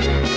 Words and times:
Hey 0.00 0.27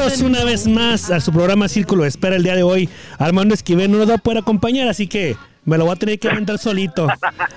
Bienvenidos 0.00 0.22
una 0.22 0.44
vez 0.46 0.66
más 0.66 1.10
a 1.10 1.20
su 1.20 1.30
programa 1.30 1.68
Círculo 1.68 2.04
de 2.04 2.08
Espera 2.08 2.34
el 2.36 2.42
día 2.42 2.56
de 2.56 2.62
hoy. 2.62 2.88
Armando 3.18 3.52
Esquivel 3.52 3.92
no 3.92 3.98
nos 3.98 4.08
va 4.08 4.14
a 4.14 4.18
poder 4.18 4.38
acompañar, 4.38 4.88
así 4.88 5.06
que 5.06 5.36
me 5.66 5.76
lo 5.76 5.84
voy 5.84 5.92
a 5.92 5.96
tener 5.96 6.18
que 6.18 6.30
aventar 6.30 6.56
solito. 6.56 7.06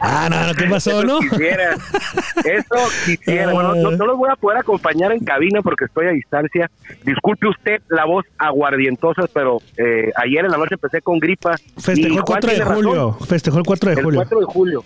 Ah, 0.02 0.28
no, 0.30 0.48
no, 0.48 0.54
¿qué 0.54 0.66
pasó, 0.66 1.06
no? 1.06 1.20
Quisiera. 1.20 1.76
Eso 2.44 2.76
quisiera. 3.06 3.54
Bueno, 3.54 3.76
no, 3.76 3.92
no 3.92 4.06
los 4.06 4.18
voy 4.18 4.30
a 4.30 4.36
poder 4.36 4.58
acompañar 4.58 5.14
en 5.14 5.24
cabina 5.24 5.62
porque 5.62 5.86
estoy 5.86 6.08
a 6.08 6.12
distancia. 6.12 6.70
Disculpe 7.06 7.48
usted 7.48 7.82
la 7.88 8.04
voz 8.04 8.26
aguardientosa, 8.38 9.24
pero 9.34 9.60
eh, 9.78 10.12
ayer 10.18 10.44
en 10.44 10.52
la 10.52 10.58
noche 10.58 10.74
empecé 10.76 11.02
con 11.02 11.20
gripa. 11.20 11.56
Festejó 11.78 12.08
el 12.08 12.12
Juan 12.24 12.24
4 12.26 12.52
de 12.52 12.60
razón. 12.60 12.76
julio. 12.76 13.18
Festejó 13.26 13.58
el 13.60 13.64
4 13.66 13.90
de 13.90 13.96
El 13.96 14.04
julio. 14.04 14.20
4 14.20 14.40
de 14.42 14.46
julio. 14.46 14.84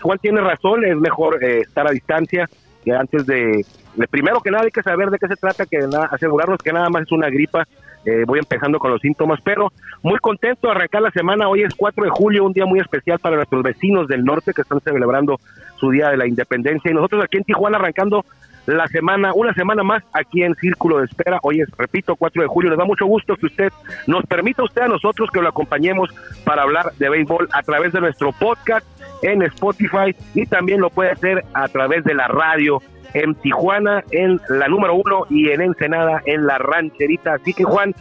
Juan 0.00 0.18
tiene 0.18 0.40
razón, 0.42 0.84
es 0.84 0.96
mejor 0.96 1.42
eh, 1.42 1.62
estar 1.62 1.88
a 1.88 1.90
distancia 1.90 2.48
que 2.84 2.92
antes 2.92 3.26
de- 3.26 3.66
Primero 4.10 4.40
que 4.40 4.50
nada 4.50 4.64
hay 4.64 4.70
que 4.70 4.82
saber 4.82 5.10
de 5.10 5.18
qué 5.18 5.26
se 5.28 5.36
trata, 5.36 5.66
que 5.66 5.78
na- 5.78 6.04
asegurarnos 6.10 6.58
que 6.58 6.72
nada 6.72 6.88
más 6.90 7.02
es 7.02 7.12
una 7.12 7.28
gripa. 7.28 7.66
Eh, 8.04 8.24
voy 8.26 8.38
empezando 8.38 8.78
con 8.78 8.90
los 8.90 9.00
síntomas, 9.02 9.40
pero 9.44 9.70
muy 10.02 10.18
contento 10.20 10.68
de 10.68 10.72
arrancar 10.74 11.02
la 11.02 11.10
semana. 11.10 11.48
Hoy 11.48 11.62
es 11.62 11.74
4 11.74 12.04
de 12.04 12.10
julio, 12.10 12.44
un 12.44 12.52
día 12.54 12.64
muy 12.64 12.80
especial 12.80 13.18
para 13.18 13.36
nuestros 13.36 13.62
vecinos 13.62 14.08
del 14.08 14.24
norte 14.24 14.54
que 14.54 14.62
están 14.62 14.80
celebrando 14.80 15.38
su 15.76 15.90
Día 15.90 16.08
de 16.08 16.16
la 16.16 16.26
Independencia. 16.26 16.90
Y 16.90 16.94
nosotros 16.94 17.22
aquí 17.22 17.36
en 17.36 17.44
Tijuana 17.44 17.76
arrancando 17.76 18.24
la 18.70 18.86
semana, 18.88 19.32
una 19.34 19.52
semana 19.54 19.82
más 19.82 20.02
aquí 20.12 20.42
en 20.42 20.54
Círculo 20.54 20.98
de 20.98 21.06
Espera. 21.06 21.38
Hoy 21.42 21.60
es, 21.60 21.68
repito, 21.76 22.16
4 22.16 22.42
de 22.42 22.48
julio. 22.48 22.70
Les 22.70 22.78
da 22.78 22.84
mucho 22.84 23.06
gusto 23.06 23.36
que 23.36 23.46
usted 23.46 23.72
nos 24.06 24.24
permita 24.26 24.62
usted 24.62 24.82
a 24.82 24.88
nosotros 24.88 25.28
que 25.32 25.42
lo 25.42 25.48
acompañemos 25.48 26.10
para 26.44 26.62
hablar 26.62 26.92
de 26.98 27.08
béisbol 27.08 27.48
a 27.52 27.62
través 27.62 27.92
de 27.92 28.00
nuestro 28.00 28.32
podcast 28.32 28.86
en 29.22 29.42
Spotify 29.42 30.14
y 30.34 30.46
también 30.46 30.80
lo 30.80 30.90
puede 30.90 31.10
hacer 31.10 31.44
a 31.52 31.68
través 31.68 32.04
de 32.04 32.14
la 32.14 32.28
radio 32.28 32.80
en 33.12 33.34
Tijuana, 33.34 34.04
en 34.12 34.40
la 34.48 34.68
número 34.68 34.94
uno 34.94 35.26
y 35.28 35.50
en 35.50 35.60
Ensenada, 35.62 36.22
en 36.24 36.46
la 36.46 36.58
rancherita. 36.58 37.34
Así 37.34 37.52
que 37.52 37.64
Juan, 37.64 37.94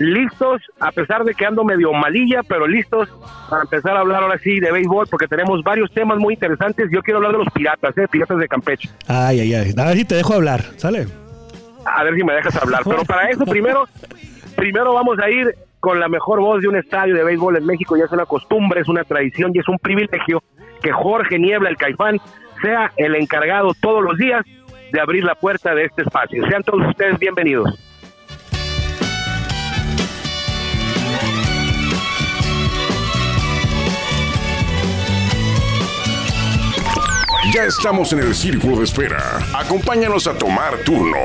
listos, 0.00 0.62
a 0.80 0.90
pesar 0.92 1.24
de 1.24 1.34
que 1.34 1.44
ando 1.44 1.62
medio 1.62 1.92
malilla, 1.92 2.42
pero 2.42 2.66
listos 2.66 3.08
para 3.48 3.62
empezar 3.62 3.96
a 3.96 4.00
hablar 4.00 4.22
ahora 4.22 4.38
sí 4.38 4.58
de 4.58 4.72
béisbol, 4.72 5.06
porque 5.08 5.28
tenemos 5.28 5.62
varios 5.62 5.92
temas 5.92 6.18
muy 6.18 6.34
interesantes. 6.34 6.88
Yo 6.90 7.02
quiero 7.02 7.18
hablar 7.18 7.32
de 7.32 7.38
los 7.38 7.52
piratas, 7.52 7.96
¿eh? 7.98 8.08
piratas 8.10 8.38
de 8.38 8.48
Campeche. 8.48 8.88
Ay, 9.06 9.40
ay, 9.40 9.54
ay. 9.54 9.74
A 9.76 9.84
ver 9.84 9.96
si 9.96 10.04
te 10.06 10.14
dejo 10.14 10.34
hablar, 10.34 10.62
¿sale? 10.76 11.06
A 11.84 12.02
ver 12.02 12.14
si 12.14 12.24
me 12.24 12.32
dejas 12.32 12.56
hablar. 12.56 12.80
Pero 12.84 13.04
para 13.04 13.28
eso, 13.28 13.44
primero, 13.44 13.84
primero 14.56 14.94
vamos 14.94 15.18
a 15.18 15.28
ir 15.28 15.54
con 15.80 16.00
la 16.00 16.08
mejor 16.08 16.40
voz 16.40 16.62
de 16.62 16.68
un 16.68 16.76
estadio 16.76 17.14
de 17.14 17.22
béisbol 17.22 17.58
en 17.58 17.66
México. 17.66 17.96
Ya 17.96 18.04
es 18.04 18.12
una 18.12 18.24
costumbre, 18.24 18.80
es 18.80 18.88
una 18.88 19.04
tradición 19.04 19.52
y 19.54 19.58
es 19.58 19.68
un 19.68 19.78
privilegio 19.78 20.42
que 20.82 20.92
Jorge 20.92 21.38
Niebla, 21.38 21.68
el 21.68 21.76
Caifán, 21.76 22.18
sea 22.62 22.90
el 22.96 23.14
encargado 23.16 23.74
todos 23.80 24.02
los 24.02 24.16
días 24.16 24.44
de 24.92 25.00
abrir 25.00 25.24
la 25.24 25.34
puerta 25.34 25.74
de 25.74 25.84
este 25.84 26.02
espacio. 26.02 26.46
Sean 26.48 26.62
todos 26.62 26.88
ustedes 26.88 27.18
bienvenidos. 27.18 27.89
Ya 37.52 37.64
estamos 37.64 38.12
en 38.12 38.20
el 38.20 38.32
círculo 38.32 38.78
de 38.78 38.84
espera. 38.84 39.44
Acompáñanos 39.52 40.28
a 40.28 40.38
tomar 40.38 40.78
turno 40.84 41.16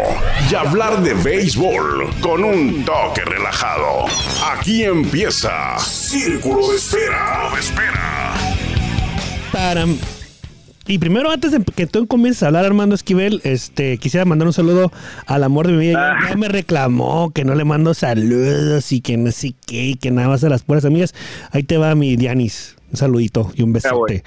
y 0.50 0.56
hablar 0.56 1.04
de 1.04 1.14
béisbol 1.14 2.10
con 2.20 2.44
un 2.44 2.84
toque 2.84 3.22
relajado. 3.24 4.06
Aquí 4.44 4.84
empieza 4.84 5.78
Círculo 5.78 6.72
de 6.72 6.78
Espera. 6.78 7.52
De 7.54 7.60
espera. 7.60 8.34
Y 10.88 10.98
primero, 10.98 11.30
antes 11.30 11.52
de 11.52 11.64
que 11.64 11.86
tú 11.86 12.08
comiences 12.08 12.42
a 12.42 12.48
hablar, 12.48 12.66
Armando 12.66 12.96
Esquivel, 12.96 13.40
este, 13.44 14.00
quisiera 14.00 14.26
mandar 14.26 14.48
un 14.48 14.54
saludo 14.54 14.92
al 15.28 15.44
amor 15.44 15.68
de 15.68 15.74
mi 15.74 15.88
vida. 15.88 16.18
Ya, 16.24 16.30
ya 16.30 16.38
me 16.38 16.48
reclamó 16.48 17.32
que 17.32 17.46
no 17.46 17.54
le 17.54 17.66
mando 17.66 17.94
saludos 17.94 18.92
y 18.92 19.02
que 19.02 19.18
no 19.18 19.32
sé 19.32 19.54
qué, 19.68 19.84
y 19.84 19.96
que 19.96 20.10
nada 20.10 20.30
más 20.30 20.44
a 20.44 20.50
las 20.50 20.64
puras 20.64 20.86
amigas. 20.86 21.14
Ahí 21.52 21.62
te 21.62 21.78
va 21.78 21.94
mi 21.94 22.16
Dianis. 22.16 22.78
Un 22.92 22.98
saludito 22.98 23.52
y 23.56 23.62
un 23.62 23.74
besote. 23.74 24.24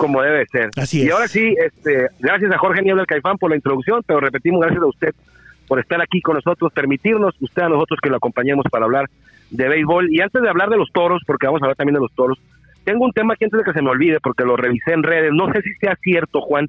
Como 0.00 0.22
debe 0.22 0.46
ser. 0.46 0.70
Así 0.76 1.02
y 1.02 1.06
es. 1.08 1.12
ahora 1.12 1.28
sí, 1.28 1.54
este, 1.62 2.08
gracias 2.20 2.50
a 2.52 2.56
Jorge 2.56 2.80
Niebla, 2.80 3.04
Caifán, 3.04 3.36
por 3.36 3.50
la 3.50 3.56
introducción, 3.56 4.02
pero 4.06 4.18
repetimos, 4.18 4.62
gracias 4.62 4.82
a 4.82 4.86
usted 4.86 5.14
por 5.68 5.78
estar 5.78 6.00
aquí 6.00 6.22
con 6.22 6.36
nosotros, 6.36 6.72
permitirnos, 6.72 7.34
usted 7.38 7.62
a 7.62 7.68
nosotros 7.68 8.00
que 8.02 8.08
lo 8.08 8.16
acompañemos 8.16 8.64
para 8.70 8.86
hablar 8.86 9.10
de 9.50 9.68
béisbol. 9.68 10.10
Y 10.10 10.22
antes 10.22 10.40
de 10.40 10.48
hablar 10.48 10.70
de 10.70 10.78
los 10.78 10.90
toros, 10.90 11.22
porque 11.26 11.46
vamos 11.46 11.60
a 11.60 11.66
hablar 11.66 11.76
también 11.76 11.94
de 11.94 12.00
los 12.00 12.12
toros, 12.14 12.38
tengo 12.84 13.04
un 13.04 13.12
tema 13.12 13.36
que 13.36 13.44
antes 13.44 13.58
de 13.58 13.64
que 13.64 13.74
se 13.74 13.82
me 13.82 13.90
olvide, 13.90 14.20
porque 14.20 14.44
lo 14.44 14.56
revisé 14.56 14.94
en 14.94 15.02
redes, 15.02 15.32
no 15.34 15.52
sé 15.52 15.60
si 15.60 15.74
sea 15.74 15.96
cierto, 16.02 16.40
Juan, 16.40 16.68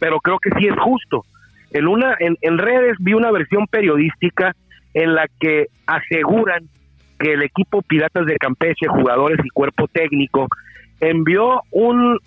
pero 0.00 0.18
creo 0.18 0.38
que 0.40 0.50
sí 0.58 0.66
es 0.66 0.74
justo. 0.78 1.24
En, 1.70 1.86
una, 1.86 2.16
en, 2.18 2.36
en 2.42 2.58
redes 2.58 2.96
vi 2.98 3.14
una 3.14 3.30
versión 3.30 3.66
periodística 3.68 4.54
en 4.94 5.14
la 5.14 5.26
que 5.40 5.68
aseguran 5.86 6.68
que 7.18 7.34
el 7.34 7.42
equipo 7.42 7.82
Piratas 7.82 8.26
de 8.26 8.36
Campeche, 8.36 8.88
jugadores 8.88 9.38
y 9.44 9.48
cuerpo 9.50 9.86
técnico, 9.88 10.48
envió 11.00 11.62
un, 11.70 12.18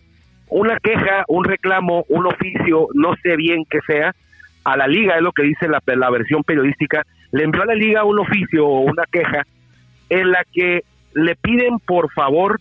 una 0.49 0.79
queja, 0.79 1.25
un 1.27 1.43
reclamo, 1.43 2.05
un 2.09 2.25
oficio, 2.25 2.87
no 2.93 3.15
sé 3.21 3.35
bien 3.35 3.65
qué 3.69 3.79
sea, 3.85 4.15
a 4.63 4.77
la 4.77 4.87
liga, 4.87 5.15
es 5.15 5.21
lo 5.21 5.31
que 5.31 5.43
dice 5.43 5.67
la, 5.67 6.09
versión 6.09 6.43
periodística, 6.43 7.05
le 7.31 7.43
envió 7.43 7.63
a 7.63 7.67
la 7.67 7.75
liga 7.75 8.03
un 8.03 8.19
oficio 8.19 8.67
o 8.67 8.81
una 8.81 9.03
queja 9.11 9.43
en 10.09 10.31
la 10.31 10.43
que 10.51 10.83
le 11.13 11.35
piden 11.35 11.79
por 11.79 12.11
favor 12.11 12.59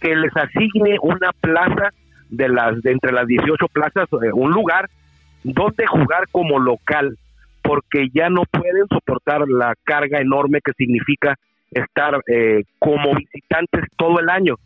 que 0.00 0.16
les 0.16 0.34
asigne 0.36 0.98
una 1.02 1.32
plaza 1.32 1.90
de 2.30 2.48
las 2.48 2.84
entre 2.84 3.12
las 3.12 3.26
18 3.26 3.68
plazas, 3.68 4.08
eh, 4.12 4.32
un 4.32 4.50
lugar 4.50 4.88
donde 5.42 5.86
jugar 5.86 6.24
como 6.32 6.58
local, 6.58 7.16
porque 7.62 8.08
ya 8.12 8.28
no 8.28 8.42
pueden 8.50 8.86
soportar 8.88 9.46
la 9.48 9.74
carga 9.84 10.20
enorme 10.20 10.60
que 10.64 10.72
significa 10.72 11.36
estar 11.70 12.20
eh, 12.28 12.64
como 12.78 13.14
visitantes 13.14 13.84
todo 13.96 14.20
el 14.20 14.28
año. 14.28 14.56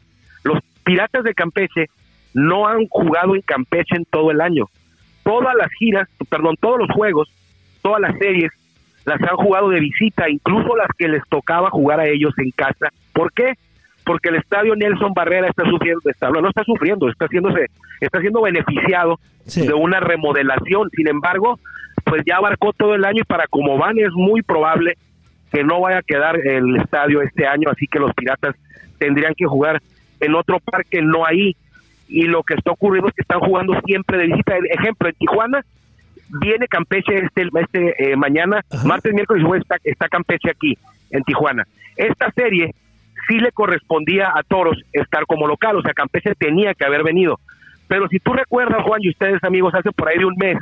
Los 0.44 0.60
Piratas 0.84 1.24
de 1.24 1.34
Campeche 1.34 1.86
no 2.34 2.66
han 2.68 2.86
jugado 2.88 3.34
en 3.34 3.42
Campeche 3.42 3.96
en 3.96 4.04
todo 4.04 4.30
el 4.30 4.40
año. 4.40 4.66
Todas 5.24 5.54
las 5.54 5.70
giras, 5.78 6.08
perdón, 6.28 6.56
todos 6.60 6.78
los 6.78 6.88
juegos, 6.90 7.30
todas 7.82 8.00
las 8.00 8.16
series, 8.18 8.50
las 9.04 9.20
han 9.22 9.36
jugado 9.36 9.68
de 9.70 9.80
visita, 9.80 10.28
incluso 10.28 10.76
las 10.76 10.88
que 10.96 11.08
les 11.08 11.22
tocaba 11.28 11.70
jugar 11.70 12.00
a 12.00 12.06
ellos 12.06 12.32
en 12.38 12.50
casa. 12.50 12.88
¿Por 13.12 13.32
qué? 13.32 13.54
Porque 14.04 14.28
el 14.30 14.36
estadio 14.36 14.74
Nelson 14.76 15.12
Barrera 15.14 15.48
está 15.48 15.64
sufriendo, 15.68 16.00
está, 16.10 16.30
no 16.30 16.48
está 16.48 16.64
sufriendo, 16.64 17.08
está 17.08 17.26
haciéndose, 17.26 17.66
está 18.00 18.20
siendo 18.20 18.42
beneficiado 18.42 19.18
Sí. 19.46 19.66
de 19.66 19.74
una 19.74 20.00
remodelación. 20.00 20.88
Sin 20.94 21.08
embargo, 21.08 21.58
pues 22.04 22.22
ya 22.26 22.36
abarcó 22.36 22.72
todo 22.72 22.94
el 22.94 23.04
año 23.04 23.22
y 23.22 23.24
para 23.24 23.46
como 23.46 23.76
van 23.78 23.98
es 23.98 24.12
muy 24.12 24.42
probable 24.42 24.94
que 25.52 25.64
no 25.64 25.80
vaya 25.80 25.98
a 25.98 26.02
quedar 26.02 26.38
el 26.38 26.76
estadio 26.76 27.20
este 27.22 27.46
año, 27.46 27.68
así 27.70 27.86
que 27.86 27.98
los 27.98 28.14
Piratas 28.14 28.54
tendrían 28.98 29.34
que 29.34 29.46
jugar 29.46 29.80
en 30.20 30.34
otro 30.34 30.60
parque, 30.60 31.02
no 31.02 31.26
ahí. 31.26 31.56
Y 32.10 32.22
lo 32.24 32.42
que 32.42 32.54
está 32.54 32.72
ocurriendo 32.72 33.08
es 33.08 33.14
que 33.14 33.22
están 33.22 33.40
jugando 33.40 33.80
siempre 33.84 34.18
de 34.18 34.26
visita. 34.26 34.54
Ejemplo, 34.70 35.08
en 35.08 35.14
Tijuana 35.14 35.64
viene 36.40 36.66
Campeche 36.68 37.16
este, 37.24 37.48
este 37.60 38.12
eh, 38.12 38.16
mañana, 38.16 38.64
Ajá. 38.70 38.86
martes, 38.86 39.12
miércoles 39.12 39.42
y 39.42 39.46
jueves 39.46 39.62
está, 39.62 39.76
está 39.84 40.08
Campeche 40.08 40.50
aquí, 40.50 40.76
en 41.10 41.22
Tijuana. 41.22 41.66
Esta 41.96 42.30
serie 42.32 42.74
sí 43.28 43.38
le 43.38 43.52
correspondía 43.52 44.32
a 44.34 44.42
Toros 44.42 44.76
estar 44.92 45.24
como 45.26 45.46
local, 45.46 45.76
o 45.76 45.82
sea, 45.82 45.92
Campeche 45.92 46.34
tenía 46.34 46.74
que 46.74 46.84
haber 46.84 47.02
venido. 47.04 47.38
Pero 47.88 48.08
si 48.08 48.18
tú 48.18 48.32
recuerdas, 48.32 48.82
Juan, 48.84 49.00
y 49.02 49.10
ustedes 49.10 49.42
amigos, 49.42 49.74
hace 49.74 49.90
por 49.92 50.08
ahí 50.08 50.18
de 50.18 50.24
un 50.24 50.36
mes, 50.36 50.58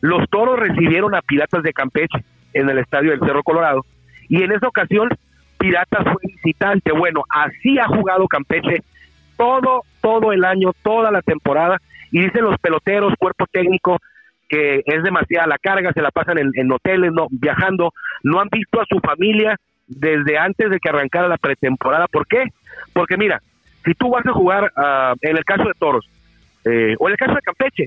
los 0.00 0.28
Toros 0.30 0.58
recibieron 0.58 1.14
a 1.14 1.22
Piratas 1.22 1.62
de 1.62 1.72
Campeche 1.72 2.24
en 2.52 2.68
el 2.68 2.78
estadio 2.78 3.10
del 3.10 3.20
Cerro 3.20 3.42
Colorado, 3.42 3.84
y 4.28 4.42
en 4.42 4.52
esa 4.52 4.68
ocasión 4.68 5.08
Piratas 5.58 6.04
fue 6.04 6.16
visitante. 6.22 6.92
Bueno, 6.92 7.24
así 7.28 7.78
ha 7.78 7.86
jugado 7.86 8.26
Campeche 8.28 8.82
todo, 9.36 9.82
todo 10.00 10.32
el 10.32 10.44
año, 10.44 10.72
toda 10.82 11.10
la 11.10 11.22
temporada, 11.22 11.78
y 12.10 12.20
dicen 12.20 12.44
los 12.44 12.58
peloteros, 12.58 13.14
cuerpo 13.18 13.46
técnico, 13.50 13.98
que 14.48 14.82
es 14.84 15.02
demasiada 15.02 15.46
la 15.46 15.58
carga, 15.58 15.92
se 15.92 16.02
la 16.02 16.10
pasan 16.10 16.38
en, 16.38 16.50
en 16.54 16.70
hoteles, 16.70 17.12
no, 17.12 17.26
viajando, 17.30 17.92
no 18.22 18.40
han 18.40 18.48
visto 18.48 18.80
a 18.80 18.86
su 18.88 19.00
familia 19.00 19.56
desde 19.88 20.38
antes 20.38 20.70
de 20.70 20.78
que 20.78 20.88
arrancara 20.88 21.28
la 21.28 21.36
pretemporada. 21.36 22.06
¿Por 22.06 22.26
qué? 22.26 22.44
Porque 22.92 23.16
mira, 23.16 23.40
si 23.84 23.94
tú 23.94 24.10
vas 24.10 24.24
a 24.26 24.32
jugar 24.32 24.72
ah, 24.76 25.14
en 25.20 25.36
el 25.36 25.44
caso 25.44 25.64
de 25.64 25.74
Toros, 25.78 26.08
eh, 26.64 26.94
o 26.98 27.08
en 27.08 27.12
el 27.12 27.18
caso 27.18 27.34
de 27.34 27.40
Campeche, 27.42 27.86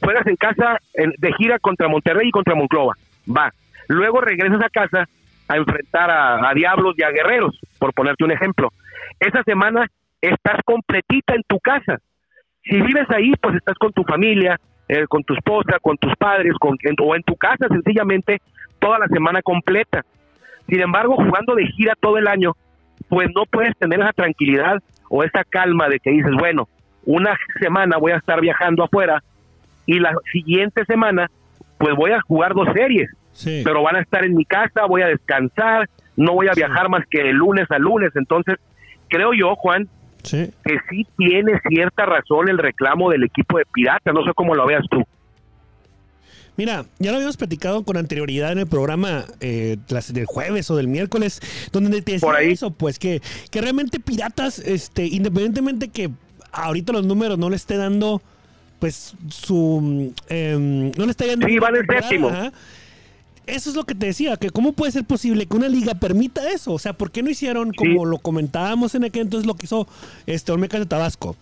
juegas 0.00 0.26
en 0.26 0.36
casa 0.36 0.78
en- 0.94 1.12
de 1.18 1.32
gira 1.34 1.58
contra 1.58 1.88
Monterrey 1.88 2.28
y 2.28 2.32
contra 2.32 2.54
Monclova, 2.54 2.94
va. 3.28 3.52
Luego 3.88 4.20
regresas 4.20 4.60
a 4.62 4.68
casa 4.68 5.08
a 5.48 5.56
enfrentar 5.56 6.10
a 6.10 6.52
Diablos 6.54 6.94
y 6.98 7.02
a 7.04 7.10
Guerreros, 7.10 7.56
por 7.78 7.92
ponerte 7.94 8.24
un 8.24 8.32
ejemplo. 8.32 8.72
Esa 9.20 9.42
semana 9.44 9.86
estás 10.20 10.60
completita 10.64 11.34
en 11.34 11.42
tu 11.46 11.58
casa. 11.60 11.98
Si 12.64 12.80
vives 12.80 13.08
ahí, 13.10 13.32
pues 13.40 13.56
estás 13.56 13.76
con 13.78 13.92
tu 13.92 14.02
familia, 14.04 14.58
eh, 14.88 15.06
con 15.08 15.22
tu 15.24 15.34
esposa, 15.34 15.78
con 15.80 15.96
tus 15.98 16.14
padres, 16.16 16.52
con, 16.60 16.76
en- 16.82 16.94
o 17.02 17.14
en 17.14 17.22
tu 17.22 17.36
casa 17.36 17.66
sencillamente 17.68 18.40
toda 18.78 18.98
la 18.98 19.06
semana 19.08 19.42
completa. 19.42 20.04
Sin 20.68 20.80
embargo, 20.80 21.16
jugando 21.16 21.54
de 21.54 21.66
gira 21.66 21.94
todo 22.00 22.18
el 22.18 22.26
año, 22.26 22.52
pues 23.08 23.28
no 23.34 23.44
puedes 23.46 23.76
tener 23.78 24.00
esa 24.00 24.12
tranquilidad 24.12 24.82
o 25.08 25.22
esa 25.22 25.44
calma 25.44 25.88
de 25.88 26.00
que 26.00 26.10
dices, 26.10 26.32
bueno, 26.38 26.68
una 27.04 27.36
semana 27.60 27.98
voy 27.98 28.12
a 28.12 28.16
estar 28.16 28.40
viajando 28.40 28.82
afuera 28.84 29.22
y 29.86 30.00
la 30.00 30.12
siguiente 30.32 30.84
semana 30.86 31.30
pues 31.78 31.94
voy 31.94 32.10
a 32.12 32.20
jugar 32.22 32.54
dos 32.54 32.68
series, 32.74 33.08
Sí. 33.32 33.62
pero 33.64 33.82
van 33.82 33.96
a 33.96 34.00
estar 34.00 34.24
en 34.24 34.34
mi 34.34 34.44
casa, 34.44 34.86
voy 34.86 35.02
a 35.02 35.06
descansar, 35.08 35.88
no 36.16 36.32
voy 36.32 36.48
a 36.48 36.52
viajar 36.54 36.88
más 36.88 37.04
que 37.08 37.22
de 37.22 37.32
lunes 37.32 37.70
a 37.70 37.78
lunes, 37.78 38.10
entonces 38.16 38.56
creo 39.08 39.32
yo, 39.34 39.54
Juan, 39.56 39.86
sí. 40.26 40.50
que 40.64 40.76
sí 40.90 41.06
tiene 41.16 41.52
cierta 41.68 42.04
razón 42.06 42.48
el 42.48 42.58
reclamo 42.58 43.10
del 43.10 43.24
equipo 43.24 43.58
de 43.58 43.64
Pirata, 43.72 44.12
no 44.12 44.22
sé 44.24 44.32
cómo 44.34 44.54
lo 44.54 44.66
veas 44.66 44.84
tú. 44.90 45.02
Mira, 46.58 46.86
ya 46.98 47.10
lo 47.10 47.16
habíamos 47.18 47.36
platicado 47.36 47.84
con 47.84 47.98
anterioridad 47.98 48.50
en 48.52 48.58
el 48.60 48.66
programa 48.66 49.24
eh, 49.40 49.76
las- 49.88 50.12
del 50.14 50.24
jueves 50.24 50.70
o 50.70 50.76
del 50.76 50.88
miércoles, 50.88 51.40
donde 51.70 52.00
te 52.00 52.12
decía 52.12 52.26
Por 52.26 52.34
ahí. 52.36 52.52
eso, 52.52 52.70
pues 52.70 52.98
que, 52.98 53.20
que 53.50 53.60
realmente 53.60 54.00
Piratas, 54.00 54.58
este, 54.60 55.04
independientemente 55.06 55.88
que 55.88 56.10
ahorita 56.52 56.94
los 56.94 57.04
números 57.04 57.36
no 57.36 57.50
le 57.50 57.56
esté 57.56 57.76
dando, 57.76 58.22
pues 58.78 59.14
su, 59.28 60.14
em, 60.30 60.90
no 60.92 61.04
le 61.04 61.10
está 61.10 61.26
dando. 61.26 61.46
Sí, 61.46 61.58
van 61.58 61.76
en 61.76 61.86
séptimo. 61.86 62.30
Eso 63.46 63.70
es 63.70 63.76
lo 63.76 63.84
que 63.84 63.94
te 63.94 64.06
decía, 64.06 64.36
que 64.36 64.50
cómo 64.50 64.72
puede 64.72 64.90
ser 64.90 65.04
posible 65.04 65.46
que 65.46 65.56
una 65.56 65.68
liga 65.68 65.94
permita 65.94 66.50
eso, 66.50 66.72
o 66.72 66.78
sea, 66.80 66.94
¿por 66.94 67.12
qué 67.12 67.22
no 67.22 67.30
hicieron 67.30 67.72
como 67.72 68.04
lo 68.04 68.18
comentábamos 68.18 68.96
en 68.96 69.04
aquel 69.04 69.22
entonces 69.22 69.46
lo 69.46 69.54
que 69.54 69.66
hizo 69.66 69.86
este 70.26 70.50
Olmecas 70.50 70.80
de 70.80 70.86
Tabasco? 70.86 71.36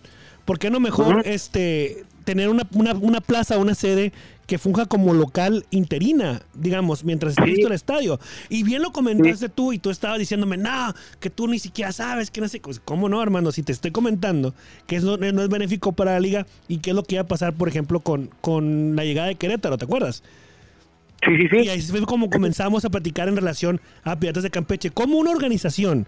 ¿Por 0.45 0.59
qué 0.59 0.69
no 0.69 0.79
mejor 0.79 1.23
este 1.25 2.05
tener 2.23 2.49
una, 2.49 2.67
una, 2.73 2.93
una 2.93 3.21
plaza, 3.21 3.57
una 3.57 3.73
sede 3.73 4.13
que 4.45 4.59
funja 4.59 4.85
como 4.85 5.15
local 5.15 5.65
interina, 5.71 6.43
digamos, 6.53 7.03
mientras 7.03 7.31
esté 7.31 7.47
listo 7.47 7.65
el 7.65 7.73
estadio? 7.73 8.19
Y 8.49 8.61
bien 8.61 8.83
lo 8.83 8.91
comentaste 8.91 9.49
tú 9.49 9.73
y 9.73 9.79
tú 9.79 9.89
estabas 9.89 10.19
diciéndome, 10.19 10.57
no, 10.57 10.93
que 11.19 11.31
tú 11.31 11.47
ni 11.47 11.57
siquiera 11.57 11.91
sabes, 11.91 12.29
que 12.29 12.41
no 12.41 12.47
sé, 12.47 12.59
pues, 12.59 12.79
¿cómo 12.79 13.09
no, 13.09 13.23
hermano? 13.23 13.51
Si 13.51 13.63
te 13.63 13.71
estoy 13.71 13.89
comentando 13.89 14.53
que 14.85 14.97
eso 14.97 15.17
no 15.17 15.41
es 15.41 15.49
benéfico 15.49 15.93
para 15.93 16.13
la 16.13 16.19
liga 16.19 16.45
y 16.67 16.77
qué 16.77 16.91
es 16.91 16.95
lo 16.95 17.01
que 17.01 17.15
iba 17.15 17.23
a 17.23 17.27
pasar, 17.27 17.53
por 17.53 17.67
ejemplo, 17.67 18.01
con, 18.01 18.29
con 18.41 18.95
la 18.95 19.03
llegada 19.03 19.29
de 19.29 19.35
Querétaro, 19.35 19.79
¿te 19.79 19.85
acuerdas? 19.85 20.21
Sí, 21.23 21.47
sí, 21.49 21.57
Y 21.57 21.63
sí. 21.63 21.69
ahí 21.69 21.81
fue 21.81 22.01
como 22.05 22.29
comenzamos 22.29 22.85
a 22.85 22.89
platicar 22.89 23.27
en 23.27 23.35
relación 23.35 23.81
a 24.03 24.19
Piratas 24.19 24.43
de 24.43 24.49
Campeche. 24.51 24.91
Como 24.91 25.17
una 25.17 25.31
organización 25.31 26.07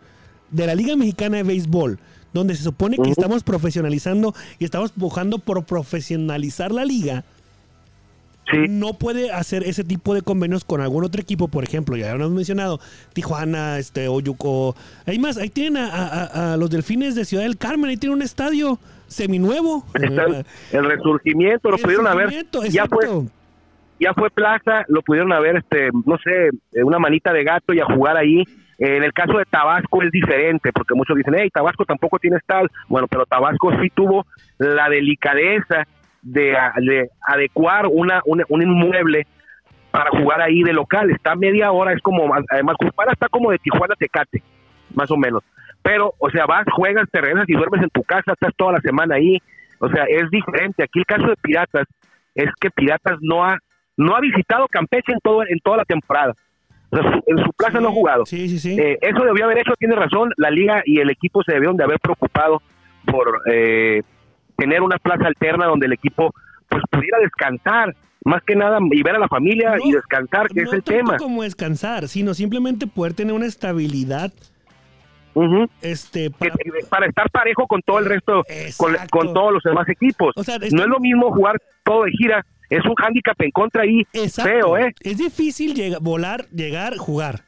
de 0.51 0.67
la 0.67 0.75
Liga 0.75 0.95
Mexicana 0.95 1.37
de 1.37 1.43
Béisbol, 1.43 1.99
donde 2.33 2.55
se 2.55 2.63
supone 2.63 2.97
que 2.97 3.09
estamos 3.09 3.43
profesionalizando 3.43 4.35
y 4.59 4.65
estamos 4.65 4.91
buscando 4.95 5.39
por 5.39 5.63
profesionalizar 5.65 6.71
la 6.71 6.85
liga, 6.85 7.23
Sí, 8.49 8.57
no 8.69 8.93
puede 8.93 9.29
hacer 9.29 9.63
ese 9.63 9.83
tipo 9.83 10.13
de 10.13 10.21
convenios 10.21 10.63
con 10.63 10.79
algún 10.79 11.03
otro 11.03 11.19
equipo, 11.21 11.49
por 11.49 11.65
ejemplo, 11.65 11.97
ya 11.97 12.15
lo 12.15 12.23
hemos 12.23 12.31
mencionado, 12.37 12.79
Tijuana, 13.11 13.77
este, 13.77 14.07
Oyuco. 14.07 14.73
Hay 15.05 15.19
más, 15.19 15.35
ahí 15.35 15.49
tienen 15.49 15.75
a, 15.83 15.89
a- 15.89 16.53
a 16.53 16.57
los 16.57 16.69
delfines 16.69 17.13
de 17.15 17.25
Ciudad 17.25 17.43
del 17.43 17.57
Carmen, 17.57 17.89
ahí 17.89 17.97
tienen 17.97 18.15
un 18.15 18.21
estadio 18.21 18.79
seminuevo. 19.09 19.85
está 19.95 20.23
el, 20.23 20.45
el 20.71 20.85
resurgimiento, 20.89 21.69
lo 21.71 21.75
El 21.75 21.81
pudieron 21.81 22.07
haber, 22.07 22.29
ya 22.69 22.85
fue, 22.85 23.03
exacto. 23.03 23.27
Ya 23.99 24.13
fue 24.13 24.29
plaza, 24.29 24.85
lo 24.87 25.01
pudieron 25.01 25.33
haber, 25.33 25.57
este, 25.57 25.89
no 26.05 26.17
sé, 26.17 26.49
eh, 26.73 26.83
una 26.83 26.99
manita 26.99 27.33
de 27.33 27.43
gato 27.43 27.73
y 27.73 27.79
a 27.79 27.85
jugar 27.85 28.17
ahí. 28.17 28.43
En 28.79 29.03
el 29.03 29.11
caso 29.11 29.39
de 29.39 29.45
Tabasco 29.45 30.03
es 30.03 30.11
diferente, 30.11 30.71
porque 30.71 30.93
muchos 30.93 31.17
dicen, 31.17 31.33
hey, 31.35 31.49
Tabasco 31.51 31.83
tampoco 31.83 32.19
tiene 32.19 32.37
tal. 32.45 32.69
Bueno, 32.87 33.07
pero 33.07 33.25
Tabasco 33.25 33.71
sí 33.81 33.89
tuvo 33.89 34.25
la 34.59 34.87
delicadeza 34.87 35.87
de, 36.21 36.55
de 36.77 37.09
adecuar 37.27 37.87
una, 37.89 38.21
un 38.25 38.61
inmueble 38.61 39.25
para 39.89 40.11
jugar 40.11 40.41
ahí 40.41 40.61
de 40.61 40.73
local. 40.73 41.09
Está 41.09 41.35
media 41.35 41.71
hora, 41.71 41.93
es 41.93 42.01
como, 42.01 42.31
además, 42.51 42.75
Cuspara 42.77 43.13
está 43.13 43.29
como 43.29 43.49
de 43.49 43.57
Tijuana 43.57 43.95
Tecate, 43.95 44.43
más 44.93 45.09
o 45.09 45.17
menos. 45.17 45.43
Pero, 45.81 46.13
o 46.19 46.29
sea, 46.29 46.45
vas, 46.45 46.65
juegas, 46.71 47.09
te 47.11 47.21
regresas 47.21 47.49
y 47.49 47.53
duermes 47.53 47.81
en 47.81 47.89
tu 47.89 48.03
casa, 48.03 48.33
estás 48.33 48.53
toda 48.55 48.73
la 48.73 48.81
semana 48.81 49.15
ahí. 49.15 49.39
O 49.79 49.89
sea, 49.89 50.03
es 50.03 50.29
diferente. 50.29 50.83
Aquí 50.83 50.99
el 50.99 51.05
caso 51.05 51.27
de 51.27 51.35
Piratas 51.41 51.87
es 52.35 52.49
que 52.59 52.69
Piratas 52.69 53.17
no 53.21 53.43
ha 53.43 53.57
no 53.97 54.15
ha 54.15 54.21
visitado 54.21 54.67
Campeche 54.67 55.11
en 55.11 55.19
todo 55.21 55.41
en 55.47 55.59
toda 55.59 55.77
la 55.77 55.85
temporada. 55.85 56.33
O 56.89 56.95
sea, 56.97 57.11
su- 57.11 57.23
en 57.27 57.37
su 57.43 57.51
plaza 57.53 57.79
no 57.81 57.89
ha 57.89 57.91
jugado. 57.91 58.25
Sí, 58.25 58.47
sí, 58.47 58.59
sí. 58.59 58.79
Eh, 58.79 58.97
eso 59.01 59.23
debió 59.25 59.45
haber 59.45 59.57
hecho, 59.59 59.73
tiene 59.77 59.95
razón, 59.95 60.31
la 60.37 60.49
liga 60.49 60.81
y 60.85 60.99
el 60.99 61.09
equipo 61.09 61.43
se 61.43 61.51
debieron 61.53 61.75
de 61.75 61.83
haber 61.83 61.99
preocupado 61.99 62.61
por 63.05 63.41
eh, 63.51 64.03
tener 64.57 64.81
una 64.81 64.97
plaza 64.97 65.27
alterna 65.27 65.65
donde 65.65 65.85
el 65.87 65.93
equipo 65.93 66.33
pues 66.69 66.81
pudiera 66.89 67.17
descansar, 67.19 67.93
más 68.23 68.41
que 68.43 68.55
nada 68.55 68.79
y 68.91 69.01
ver 69.03 69.15
a 69.15 69.19
la 69.19 69.27
familia 69.27 69.75
No, 69.77 69.85
y 69.85 69.91
descansar, 69.93 70.47
que 70.49 70.61
no 70.61 70.67
es 70.67 70.73
el 70.73 70.83
tanto 70.83 70.97
tema. 70.97 71.17
como 71.17 71.43
descansar, 71.43 72.07
sino 72.07 72.33
simplemente 72.33 72.87
poder 72.87 73.13
tener 73.13 73.33
una 73.33 73.45
estabilidad 73.45 74.31
Ujú. 75.33 75.67
este 75.81 76.31
para, 76.89 77.05
estar 77.05 77.29
parejo 77.29 77.67
con 77.67 77.81
todo 77.83 77.99
el 77.99 78.05
resto, 78.05 78.43
con, 79.11 79.33
todos 79.33 79.53
los 79.53 79.63
demás 79.63 79.87
equipos. 79.87 80.33
O 80.35 80.43
sea, 80.43 80.57
no 80.57 80.81
es 80.83 80.87
lo 80.87 80.99
mismo 80.99 81.31
jugar 81.31 81.57
todo 81.83 82.03
de 82.05 82.11
gira, 82.11 82.45
es 82.69 82.85
un 82.85 82.95
hándicap 82.95 83.39
en 83.41 83.51
contra 83.51 83.83
ahí 83.83 84.03
Exacto. 84.13 84.51
feo, 84.51 84.77
¿eh? 84.77 84.93
Es 85.01 85.17
difícil 85.17 85.73
llega- 85.73 85.99
volar, 85.99 86.47
llegar, 86.49 86.97
jugar. 86.97 87.43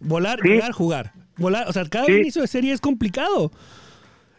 Volar, 0.00 0.38
Sí. 0.42 0.48
llegar, 0.48 0.72
jugar. 0.72 1.12
Volar, 1.36 1.66
o 1.68 1.72
sea, 1.72 1.84
cada 1.84 2.06
Sí. 2.06 2.12
inicio 2.12 2.42
de 2.42 2.48
serie 2.48 2.72
es 2.72 2.80
complicado. 2.80 3.50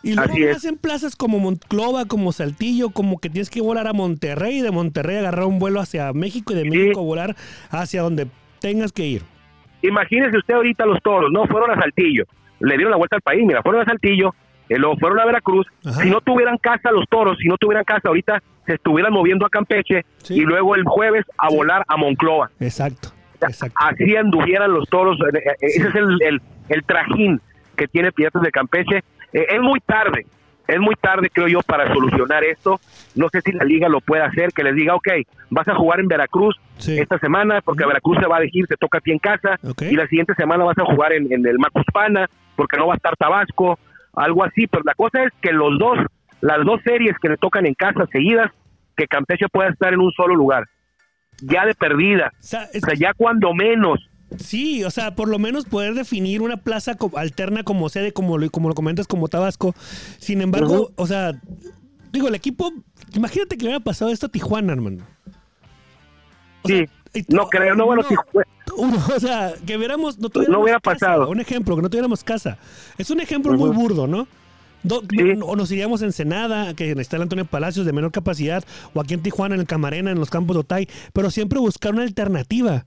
Y 0.01 0.13
luego 0.13 0.31
Así 0.31 0.43
es. 0.43 0.53
más 0.53 0.65
en 0.65 0.77
plazas 0.77 1.15
como 1.17 1.39
Monclova, 1.39 2.05
como 2.05 2.31
Saltillo, 2.31 2.91
como 2.91 3.19
que 3.19 3.29
tienes 3.29 3.49
que 3.49 3.59
volar 3.61 3.87
a 3.87 3.93
Monterrey 3.93 4.59
y 4.59 4.61
de 4.61 4.71
Monterrey 4.71 5.17
agarrar 5.17 5.45
un 5.45 5.59
vuelo 5.59 5.81
hacia 5.81 6.13
México 6.13 6.53
y 6.53 6.55
de 6.55 6.63
Sí. 6.63 6.69
México 6.69 7.03
volar 7.03 7.35
hacia 7.69 8.01
donde 8.01 8.27
tengas 8.61 8.93
que 8.93 9.05
ir. 9.05 9.23
Imagínese 9.81 10.37
usted 10.37 10.53
ahorita 10.53 10.85
los 10.85 11.01
toros, 11.01 11.29
no 11.33 11.45
fueron 11.47 11.71
a 11.71 11.81
Saltillo, 11.81 12.23
le 12.59 12.75
dieron 12.75 12.91
la 12.91 12.97
vuelta 12.97 13.15
al 13.17 13.21
país, 13.21 13.43
mira, 13.45 13.61
fueron 13.61 13.81
a 13.81 13.85
Saltillo, 13.85 14.33
eh, 14.69 14.77
luego 14.77 14.95
fueron 14.97 15.19
a 15.19 15.25
Veracruz, 15.25 15.67
Ajá. 15.85 16.01
si 16.01 16.09
no 16.09 16.21
tuvieran 16.21 16.57
casa 16.57 16.91
los 16.91 17.05
toros, 17.09 17.37
si 17.39 17.47
no 17.47 17.57
tuvieran 17.57 17.83
casa 17.83 18.07
ahorita 18.07 18.41
se 18.65 18.75
estuvieran 18.75 19.11
moviendo 19.11 19.45
a 19.45 19.49
Campeche 19.49 20.05
Sí. 20.19 20.35
y 20.35 20.41
luego 20.41 20.75
el 20.75 20.83
jueves 20.85 21.25
a 21.37 21.49
Sí. 21.49 21.55
volar 21.55 21.83
a 21.87 21.97
Monclova. 21.97 22.49
Exacto. 22.59 23.09
Así 23.75 24.15
anduvieran 24.15 24.71
los 24.73 24.87
toros, 24.89 25.17
eh, 25.33 25.37
eh, 25.37 25.55
ese 25.61 25.87
es 25.87 25.95
el, 25.95 26.17
el, 26.21 26.41
el 26.69 26.83
trajín 26.83 27.41
que 27.77 27.87
tiene 27.87 28.11
Piratas 28.11 28.41
de 28.41 28.51
Campeche. 28.51 28.97
Eh, 29.31 29.45
es 29.49 29.61
muy 29.61 29.79
tarde, 29.79 30.25
es 30.67 30.79
muy 30.79 30.95
tarde 30.95 31.29
creo 31.31 31.47
yo 31.47 31.61
para 31.61 31.87
solucionar 31.93 32.43
esto. 32.43 32.79
No 33.15 33.27
sé 33.31 33.41
si 33.41 33.53
la 33.53 33.63
liga 33.63 33.87
lo 33.87 34.01
puede 34.01 34.23
hacer, 34.23 34.51
que 34.51 34.63
les 34.63 34.75
diga, 34.75 34.93
ok, 34.95 35.07
vas 35.49 35.67
a 35.67 35.75
jugar 35.75 35.99
en 36.01 36.07
Veracruz 36.07 36.59
Sí. 36.77 36.97
esta 36.99 37.17
semana 37.19 37.61
porque 37.61 37.85
Veracruz 37.85 38.17
se 38.19 38.27
va 38.27 38.37
a 38.37 38.39
elegir, 38.39 38.67
te 38.67 38.75
toca 38.75 38.97
a 38.99 39.01
ti 39.01 39.11
en 39.11 39.19
casa 39.19 39.55
y 39.81 39.95
la 39.95 40.05
siguiente 40.07 40.33
semana 40.35 40.63
vas 40.65 40.77
a 40.77 40.85
jugar 40.85 41.13
en, 41.13 41.31
en 41.31 41.45
el 41.47 41.57
Macuspana 41.59 42.29
porque 42.55 42.77
no 42.77 42.87
va 42.87 42.93
a 42.93 42.97
estar 42.97 43.15
Tabasco, 43.15 43.79
algo 44.19 44.43
así. 44.43 44.67
Pero 44.67 44.83
la 44.85 44.93
cosa 44.93 45.23
es 45.23 45.31
que 45.41 45.51
los 45.51 45.77
dos, 45.79 45.97
las 46.41 46.65
dos 46.65 46.81
series 46.83 47.15
que 47.21 47.29
le 47.29 47.37
tocan 47.37 47.65
en 47.65 47.73
casa 47.73 48.05
seguidas, 48.11 48.51
que 48.95 49.07
Campeche 49.07 49.45
pueda 49.51 49.69
estar 49.69 49.93
en 49.93 49.99
un 50.01 50.11
solo 50.11 50.35
lugar. 50.35 50.65
Ya 51.41 51.65
de 51.65 51.73
perdida. 51.73 52.31
O 52.39 52.43
sea, 52.43 52.63
es- 52.73 52.83
O 52.83 52.87
sea, 52.87 52.95
ya 52.95 53.13
cuando 53.13 53.53
menos. 53.53 53.99
Sí, 54.37 54.83
o 54.83 54.91
sea, 54.91 55.15
por 55.15 55.27
lo 55.27 55.39
menos 55.39 55.65
poder 55.65 55.95
definir 55.95 56.41
una 56.43 56.57
plaza 56.57 56.95
alterna 57.15 57.63
como 57.63 57.89
sede, 57.89 58.11
como 58.13 58.37
lo, 58.37 58.49
como 58.51 58.69
lo 58.69 58.75
comentas, 58.75 59.07
como 59.07 59.27
Tabasco. 59.27 59.73
Sin 60.19 60.41
embargo, 60.41 60.91
o 60.97 61.07
sea, 61.07 61.31
digo, 62.11 62.27
el 62.27 62.35
equipo, 62.35 62.71
imagínate 63.15 63.57
que 63.57 63.63
le 63.63 63.69
hubiera 63.69 63.83
pasado 63.83 64.11
esto 64.11 64.27
a 64.27 64.29
Tijuana, 64.29 64.73
hermano. 64.73 65.03
O 66.61 66.67
Sí, 66.67 66.85
no 67.29 67.47
creo, 67.47 67.75
no, 67.75 67.85
bueno, 67.85 68.03
Tiju- 68.03 68.43
uno, 68.77 68.97
o 69.15 69.19
sea, 69.19 69.53
que 69.65 69.77
viéramos, 69.77 70.19
no 70.19 70.29
tuviéramos 70.29 70.57
No 70.57 70.63
hubiera 70.63 70.79
casa, 70.79 71.07
pasado. 71.07 71.29
Un 71.29 71.39
ejemplo, 71.39 71.75
que 71.75 71.81
no 71.81 71.89
tuviéramos 71.89 72.23
casa. 72.23 72.57
Es 72.97 73.09
un 73.09 73.19
ejemplo 73.19 73.53
muy 73.53 73.69
burdo, 73.71 74.07
¿no? 74.07 74.27
Do- 74.83 75.01
Sí. 75.09 75.17
no- 75.35 75.47
O 75.47 75.55
nos 75.57 75.71
iríamos 75.71 76.01
a 76.01 76.05
Ensenada, 76.05 76.73
que 76.73 76.91
está 76.91 77.17
el 77.17 77.23
Antonio 77.23 77.43
Palacios 77.45 77.85
de 77.85 77.91
menor 77.91 78.11
capacidad, 78.11 78.63
o 78.93 79.01
aquí 79.01 79.13
en 79.13 79.21
Tijuana, 79.21 79.55
en 79.55 79.61
el 79.61 79.67
Camarena, 79.67 80.11
en 80.11 80.19
los 80.19 80.29
campos 80.29 80.55
de 80.55 80.61
Otay, 80.61 80.87
pero 81.13 81.29
siempre 81.31 81.59
buscar 81.59 81.93
una 81.93 82.03
alternativa. 82.03 82.85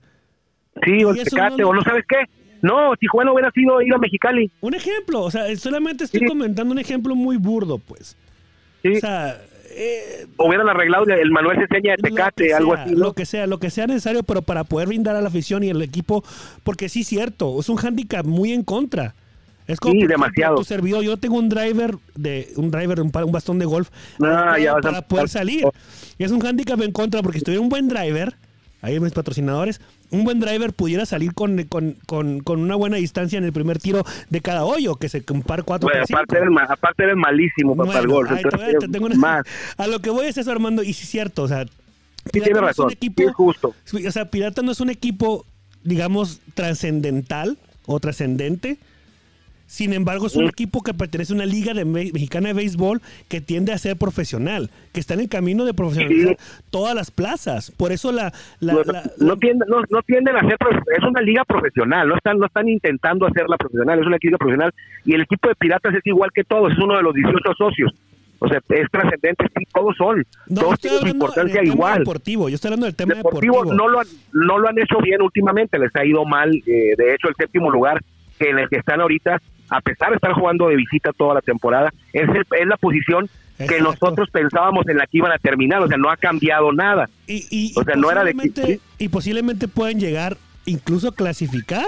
sí, 0.83 1.03
o 1.03 1.11
el 1.11 1.23
Tecate, 1.23 1.61
no- 1.61 1.69
o 1.69 1.73
no 1.75 1.83
sabes 1.83 2.03
qué. 2.09 2.17
No, 2.63 2.95
Tijuana 2.95 3.31
hubiera 3.33 3.51
sido 3.51 3.81
ir 3.81 3.93
a 3.93 3.97
Mexicali. 3.97 4.49
Un 4.61 4.73
ejemplo, 4.73 5.21
o 5.21 5.29
sea, 5.29 5.53
solamente 5.57 6.05
estoy 6.05 6.21
Sí. 6.21 6.25
comentando 6.25 6.71
un 6.71 6.79
ejemplo 6.79 7.13
muy 7.13 7.37
burdo, 7.37 7.77
pues. 7.77 8.15
Sí. 8.81 8.93
O 8.95 8.99
sea, 8.99 9.39
eh, 9.75 10.27
hubieran 10.37 10.69
arreglado 10.69 11.05
el 11.05 11.31
Manuel 11.31 11.57
Ceseña 11.59 11.95
de 11.97 12.09
Tecate, 12.09 12.53
algo 12.53 12.73
así. 12.73 12.91
¿no? 12.91 12.99
Lo 12.99 13.13
que 13.13 13.25
sea, 13.25 13.47
lo 13.47 13.59
que 13.59 13.69
sea 13.69 13.87
necesario, 13.87 14.23
pero 14.23 14.41
para 14.41 14.63
poder 14.63 14.87
brindar 14.87 15.15
a 15.15 15.21
la 15.21 15.27
afición 15.27 15.63
y 15.63 15.69
al 15.69 15.81
equipo, 15.81 16.23
porque 16.63 16.89
sí, 16.89 17.03
cierto, 17.03 17.59
es 17.59 17.69
un 17.69 17.77
hándicap 17.77 18.25
muy 18.25 18.51
en 18.53 18.63
contra. 18.63 19.15
Es 19.65 19.79
como 19.79 19.93
Sí, 19.93 20.05
demasiado. 20.07 20.55
tu 20.55 20.63
servidor, 20.65 21.03
yo 21.03 21.15
tengo 21.17 21.37
un 21.37 21.47
driver 21.47 21.95
de 22.15 22.51
un 22.57 22.69
driver, 22.69 22.99
un, 22.99 23.11
un 23.15 23.31
bastón 23.31 23.59
de 23.59 23.65
golf 23.65 23.89
Ah, 24.21 24.57
ya 24.59 24.73
a 24.73 24.81
para 24.81 25.01
poder 25.03 25.29
salir. 25.29 25.63
Y 26.17 26.23
es 26.25 26.31
un 26.31 26.41
hándicap 26.41 26.81
en 26.81 26.91
contra 26.91 27.21
porque 27.21 27.39
si 27.39 27.45
tuviera 27.45 27.61
un 27.61 27.69
buen 27.69 27.87
driver, 27.87 28.35
ahí 28.83 28.99
mis 28.99 29.13
patrocinadores, 29.13 29.81
un 30.11 30.23
buen 30.23 30.39
driver 30.39 30.71
pudiera 30.73 31.07
salir 31.07 31.33
con, 31.33 31.63
con, 31.63 31.97
con, 32.05 32.41
con 32.41 32.59
una 32.59 32.75
buena 32.75 32.97
distancia 32.97 33.37
en 33.39 33.45
el 33.45 33.51
primer 33.53 33.79
tiro 33.79 34.03
de 34.29 34.41
cada 34.41 34.63
hoyo, 34.65 34.97
que 34.97 35.09
se 35.09 35.23
compare 35.23 35.63
cuatro 35.63 35.89
Bueno, 35.89 36.03
aparte, 36.07 36.37
eres, 36.37 36.49
aparte 36.69 37.03
eres 37.03 37.15
malísimo 37.15 37.75
para 37.75 37.99
el 37.99 38.07
golf. 38.07 38.29
ay, 38.29 38.37
entonces 38.37 38.51
todavía 38.59 38.77
te 38.79 38.85
eres 38.85 38.91
tengo 38.91 39.05
una- 39.07 39.15
más. 39.15 39.45
A 39.77 39.87
lo 39.87 39.99
que 39.99 40.11
voy 40.11 40.27
es 40.27 40.37
eso, 40.37 40.51
Armando, 40.51 40.83
y 40.83 40.93
sí 40.93 41.03
es 41.03 41.09
cierto, 41.09 41.41
o 41.43 41.47
sea, 41.47 41.65
Sí, 41.65 42.29
Pirata 42.31 42.51
tiene 42.51 42.61
no 42.61 42.69
es 42.69 42.79
un 42.79 42.91
equipo, 42.91 43.23
es 43.23 43.33
justo. 43.33 43.75
o 44.07 44.11
sea, 44.11 44.29
Pirata 44.29 44.61
no 44.61 44.71
es 44.71 44.79
un 44.79 44.89
equipo, 44.89 45.45
digamos, 45.83 46.39
trascendental 46.53 47.57
o 47.85 47.99
trascendente. 47.99 48.77
Sin 49.65 49.91
embargo, 49.93 50.27
es 50.27 50.35
un 50.35 50.45
equipo 50.45 50.83
que 50.83 50.93
pertenece 50.93 51.33
a 51.33 51.35
una 51.35 51.45
liga 51.47 51.73
de 51.73 51.83
me- 51.83 52.11
mexicana 52.13 52.49
de 52.49 52.53
béisbol 52.53 53.01
que 53.27 53.41
tiende 53.41 53.71
a 53.73 53.77
ser 53.79 53.97
profesional, 53.97 54.69
que 54.93 54.99
está 54.99 55.15
en 55.15 55.21
el 55.21 55.29
camino 55.29 55.65
de 55.65 55.73
profesionalizar 55.73 56.37
todas 56.69 56.93
las 56.93 57.09
plazas. 57.09 57.71
Por 57.71 57.91
eso 57.91 58.11
la, 58.11 58.31
la- 58.59 58.73
no, 58.73 58.83
la- 58.83 59.03
no 59.17 59.37
tienden, 59.37 59.67
no, 59.67 59.81
no 59.89 60.01
tienden 60.03 60.35
a 60.35 60.41
ser 60.41 60.57
es 60.97 61.03
una 61.03 61.21
liga 61.21 61.43
profesional 61.45 62.07
no 62.07 62.15
están 62.15 62.37
no 62.37 62.45
están 62.45 62.67
intentando 62.69 63.25
hacerla 63.25 63.57
profesional 63.57 63.99
es 63.99 64.05
una 64.05 64.17
liga 64.21 64.37
profesional 64.37 64.71
y 65.05 65.13
el 65.13 65.21
equipo 65.21 65.47
de 65.49 65.55
piratas 65.55 65.93
es 65.95 66.01
igual 66.05 66.29
que 66.33 66.43
todos 66.43 66.71
es 66.71 66.77
uno 66.77 66.95
de 66.97 67.03
los 67.03 67.13
18 67.13 67.39
socios 67.57 67.91
o 68.39 68.47
sea 68.47 68.59
es 68.69 68.87
trascendente 68.91 69.45
sí 69.55 69.63
todos 69.73 69.95
son 69.97 70.23
no, 70.47 70.61
todos 70.61 70.79
tienen 70.79 70.99
su 70.99 71.07
importancia 71.07 71.55
del 71.55 71.63
tema 71.63 71.73
igual 71.73 71.99
deportivo. 71.99 72.49
Yo 72.49 72.55
estoy 72.55 72.69
hablando 72.69 72.85
del 72.85 72.95
tema 72.95 73.15
deportivo, 73.15 73.53
deportivo. 73.63 73.73
no 73.75 73.87
lo 73.89 73.99
han, 73.99 74.07
no 74.33 74.57
lo 74.59 74.69
han 74.69 74.77
hecho 74.79 74.97
bien 75.03 75.21
últimamente 75.21 75.79
les 75.79 75.95
ha 75.95 76.05
ido 76.05 76.25
mal 76.25 76.53
eh, 76.53 76.93
de 76.97 77.13
hecho 77.15 77.27
el 77.29 77.35
séptimo 77.35 77.71
lugar 77.71 78.01
en 78.39 78.59
el 78.59 78.69
que 78.69 78.77
están 78.77 78.99
ahorita 79.01 79.41
a 79.75 79.81
pesar 79.81 80.09
de 80.09 80.15
estar 80.15 80.31
jugando 80.33 80.67
de 80.67 80.75
visita 80.75 81.11
toda 81.13 81.33
la 81.35 81.41
temporada 81.41 81.91
es, 82.13 82.29
el- 82.29 82.45
es 82.59 82.67
la 82.67 82.77
posición 82.77 83.29
que 83.57 83.79
nosotros 83.81 84.29
pensábamos 84.31 84.87
en 84.87 84.97
la 84.97 85.05
que 85.07 85.17
iban 85.19 85.31
a 85.31 85.37
terminar 85.37 85.81
o 85.81 85.87
sea 85.87 85.97
no 85.97 86.09
ha 86.09 86.17
cambiado 86.17 86.71
nada 86.73 87.09
Y, 87.27 87.45
y- 87.49 87.73
O 87.75 87.81
y 87.81 87.85
sea, 87.85 87.95
no 87.95 88.09
era 88.11 88.23
de 88.23 88.33
posiblemente- 88.33 88.79
y 88.97 89.09
posiblemente 89.09 89.67
pueden 89.67 89.99
llegar 89.99 90.37
incluso 90.65 91.09
a 91.09 91.15
clasificar. 91.15 91.87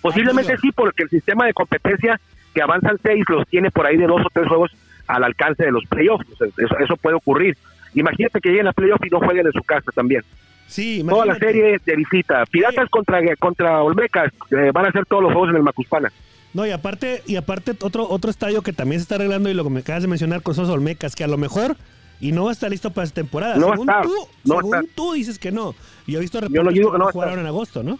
Posiblemente 0.00 0.52
Amigo. 0.52 0.60
sí, 0.62 0.72
porque 0.72 1.02
el 1.04 1.10
sistema 1.10 1.46
de 1.46 1.52
competencia 1.52 2.20
que 2.54 2.62
avanzan 2.62 2.98
seis 3.02 3.24
los 3.28 3.46
tiene 3.48 3.70
por 3.70 3.86
ahí 3.86 3.96
de 3.96 4.06
dos 4.06 4.20
o 4.24 4.28
tres 4.32 4.46
juegos 4.46 4.70
al 5.06 5.24
alcance 5.24 5.64
de 5.64 5.72
los 5.72 5.84
playoffs. 5.86 6.26
O 6.32 6.36
sea, 6.36 6.46
eso, 6.56 6.78
eso 6.78 6.96
puede 6.96 7.16
ocurrir. 7.16 7.56
Imagínate 7.94 8.40
que 8.40 8.50
lleguen 8.50 8.68
a 8.68 8.72
playoffs 8.72 9.06
y 9.06 9.10
no 9.10 9.18
jueguen 9.18 9.46
en 9.46 9.52
su 9.52 9.62
casa 9.62 9.90
también. 9.94 10.22
Sí, 10.68 11.02
Toda 11.08 11.24
la 11.26 11.34
serie 11.36 11.80
de 11.84 11.96
visita. 11.96 12.44
Piratas 12.46 12.88
contra, 12.90 13.20
contra 13.36 13.82
Olmecas 13.82 14.32
eh, 14.50 14.70
van 14.72 14.84
a 14.84 14.88
hacer 14.88 15.06
todos 15.06 15.22
los 15.22 15.32
juegos 15.32 15.50
en 15.50 15.56
el 15.56 15.62
Macuspana. 15.62 16.12
No, 16.54 16.66
y 16.66 16.70
aparte, 16.70 17.22
y 17.26 17.36
aparte 17.36 17.72
otro, 17.80 18.08
otro 18.08 18.30
estadio 18.30 18.62
que 18.62 18.72
también 18.72 19.00
se 19.00 19.04
está 19.04 19.14
arreglando 19.16 19.48
y 19.48 19.54
lo 19.54 19.64
que 19.64 19.70
me 19.70 19.80
acabas 19.80 20.02
de 20.02 20.08
mencionar 20.08 20.42
con 20.42 20.52
esos 20.52 20.68
Olmecas, 20.68 21.16
que 21.16 21.24
a 21.24 21.28
lo 21.28 21.38
mejor 21.38 21.76
y 22.20 22.32
no 22.32 22.44
va 22.44 22.50
a 22.50 22.52
estar 22.52 22.70
listo 22.70 22.90
para 22.90 23.06
esta 23.06 23.16
temporada. 23.22 23.56
No 23.56 23.68
va 23.68 23.74
a 23.74 23.76
según 23.76 23.88
estar, 23.90 24.02
tú, 24.04 24.14
no 24.44 24.56
según 24.56 24.88
tú 24.94 25.12
dices 25.12 25.38
que 25.38 25.52
no. 25.52 25.74
Yo 26.06 26.18
he 26.18 26.20
visto 26.20 26.38
Yo 26.40 26.48
reportes 26.48 26.74
digo 26.74 26.92
que 26.92 26.98
no 26.98 27.04
van 27.04 27.06
va 27.06 27.06
a 27.06 27.08
a 27.08 27.12
jugar 27.12 27.28
estar. 27.28 27.38
ahora 27.38 27.40
en 27.42 27.46
agosto, 27.46 27.82
¿no? 27.82 27.98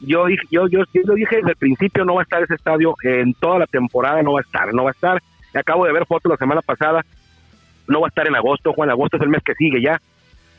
Yo 0.00 0.28
yo, 0.50 0.68
yo, 0.68 0.82
yo 0.92 1.00
lo 1.04 1.14
dije 1.14 1.36
desde 1.36 1.50
el 1.50 1.56
principio, 1.56 2.04
no 2.04 2.14
va 2.14 2.20
a 2.20 2.24
estar 2.24 2.42
ese 2.42 2.54
estadio 2.54 2.94
en 3.02 3.34
toda 3.34 3.60
la 3.60 3.66
temporada, 3.66 4.22
no 4.22 4.34
va 4.34 4.40
a 4.40 4.42
estar, 4.42 4.72
no 4.74 4.84
va 4.84 4.90
a 4.90 4.92
estar. 4.92 5.22
Acabo 5.54 5.86
de 5.86 5.92
ver 5.92 6.06
fotos 6.06 6.30
la 6.30 6.36
semana 6.36 6.62
pasada, 6.62 7.04
no 7.86 8.00
va 8.00 8.06
a 8.06 8.10
estar 8.10 8.26
en 8.26 8.36
agosto, 8.36 8.72
Juan, 8.74 8.90
agosto 8.90 9.16
es 9.16 9.22
el 9.22 9.28
mes 9.28 9.42
que 9.44 9.54
sigue 9.54 9.80
ya. 9.82 10.00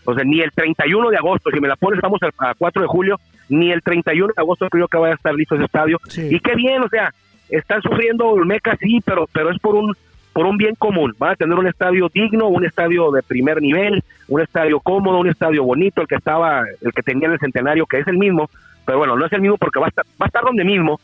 O 0.09 0.15
sea, 0.15 0.23
ni 0.23 0.41
el 0.41 0.51
31 0.51 1.09
de 1.09 1.17
agosto, 1.17 1.49
si 1.51 1.59
me 1.59 1.67
la 1.67 1.75
pones, 1.75 1.97
estamos 1.97 2.19
a, 2.23 2.49
a 2.49 2.53
4 2.55 2.81
de 2.81 2.87
julio, 2.87 3.19
ni 3.49 3.71
el 3.71 3.81
31 3.81 4.27
de 4.35 4.41
agosto 4.41 4.67
creo 4.69 4.87
que 4.87 4.97
vaya 4.97 5.13
a 5.13 5.15
estar 5.15 5.33
listo 5.33 5.55
ese 5.55 5.65
estadio. 5.65 5.97
Sí. 6.07 6.27
Y 6.31 6.39
qué 6.39 6.55
bien, 6.55 6.81
o 6.83 6.89
sea, 6.89 7.13
están 7.49 7.81
sufriendo 7.81 8.27
Olmeca, 8.27 8.75
sí, 8.79 8.99
pero, 9.05 9.27
pero 9.33 9.49
es 9.51 9.59
por 9.59 9.75
un 9.75 9.93
por 10.31 10.45
un 10.45 10.57
bien 10.57 10.75
común. 10.75 11.13
Van 11.17 11.31
a 11.31 11.35
tener 11.35 11.57
un 11.57 11.65
estadio 11.67 12.07
digno, 12.13 12.47
un 12.47 12.63
estadio 12.63 13.11
de 13.11 13.23
primer 13.23 13.61
nivel, 13.61 14.03
un 14.27 14.39
estadio 14.39 14.79
cómodo, 14.79 15.17
un 15.19 15.27
estadio 15.27 15.63
bonito, 15.63 16.01
el 16.01 16.07
que 16.07 16.15
estaba, 16.15 16.63
el 16.81 16.91
que 16.93 17.01
tenía 17.01 17.27
en 17.27 17.33
el 17.33 17.39
centenario, 17.39 17.85
que 17.87 17.97
es 17.99 18.07
el 18.07 18.17
mismo, 18.17 18.47
pero 18.85 18.99
bueno, 18.99 19.17
no 19.17 19.25
es 19.25 19.33
el 19.33 19.41
mismo 19.41 19.57
porque 19.57 19.79
va 19.79 19.87
a 19.87 19.89
estar, 19.89 20.05
va 20.21 20.25
a 20.25 20.27
estar 20.27 20.43
donde 20.43 20.63
mismo, 20.63 20.99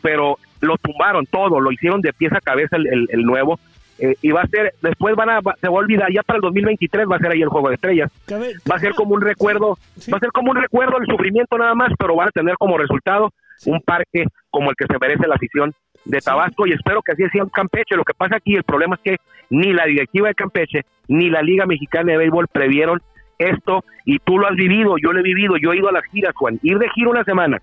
pero 0.00 0.38
lo 0.62 0.76
tumbaron 0.78 1.26
todo, 1.26 1.60
lo 1.60 1.70
hicieron 1.70 2.00
de 2.00 2.12
pieza 2.12 2.38
a 2.38 2.40
cabeza 2.40 2.76
el, 2.76 2.86
el- 2.88 3.08
el 3.10 3.22
nuevo. 3.24 3.60
Eh, 3.98 4.14
y 4.22 4.30
va 4.30 4.42
a 4.42 4.46
ser, 4.46 4.72
después 4.82 5.14
van 5.16 5.30
a, 5.30 5.40
va- 5.40 5.54
se 5.60 5.68
va 5.68 5.74
a 5.74 5.78
olvidar, 5.78 6.10
ya 6.12 6.22
para 6.22 6.36
el 6.38 6.42
2023 6.42 7.06
va 7.10 7.16
a 7.16 7.18
ser 7.20 7.30
ahí 7.32 7.42
el 7.42 7.48
Juego 7.48 7.68
de 7.68 7.74
Estrellas 7.76 8.10
Cabe- 8.26 8.54
va 8.70 8.76
a 8.76 8.78
ser 8.78 8.92
como 8.94 9.14
un 9.14 9.20
recuerdo, 9.20 9.76
Sí. 9.96 10.10
va 10.10 10.16
a 10.16 10.20
ser 10.20 10.30
como 10.30 10.50
un 10.50 10.56
recuerdo 10.56 10.98
del 10.98 11.08
sufrimiento 11.08 11.56
nada 11.58 11.74
más, 11.74 11.92
pero 11.98 12.16
van 12.16 12.28
a 12.28 12.32
tener 12.32 12.54
como 12.56 12.78
resultado 12.78 13.30
un 13.66 13.80
parque 13.80 14.24
como 14.50 14.70
el 14.70 14.76
que 14.76 14.86
se 14.86 14.98
merece 14.98 15.26
la 15.28 15.34
afición 15.36 15.72
de 16.04 16.20
Tabasco 16.20 16.66
y 16.66 16.72
espero 16.72 17.00
que 17.02 17.12
así 17.12 17.22
sea 17.30 17.42
en 17.42 17.48
Campeche. 17.48 17.94
Lo 17.94 18.02
que 18.04 18.12
pasa 18.14 18.36
aquí, 18.36 18.54
el 18.56 18.64
problema 18.64 18.96
es 18.96 19.02
que 19.02 19.16
ni 19.50 19.72
la 19.72 19.84
directiva 19.86 20.28
de 20.28 20.34
Campeche 20.34 20.80
ni 21.06 21.30
la 21.30 21.42
Liga 21.42 21.64
Mexicana 21.66 22.10
de 22.12 22.18
Béisbol 22.18 22.48
previeron 22.48 23.00
esto 23.38 23.84
y 24.04 24.18
tú 24.18 24.38
lo 24.38 24.48
has 24.48 24.56
vivido, 24.56 24.96
yo 24.98 25.12
lo 25.12 25.20
he 25.20 25.22
vivido, 25.22 25.56
yo 25.58 25.72
he 25.72 25.76
ido 25.76 25.88
a 25.88 25.92
las 25.92 26.04
giras, 26.06 26.34
Juan, 26.34 26.58
ir 26.62 26.78
de 26.78 26.88
gira 26.90 27.10
una 27.10 27.24
semana 27.24 27.58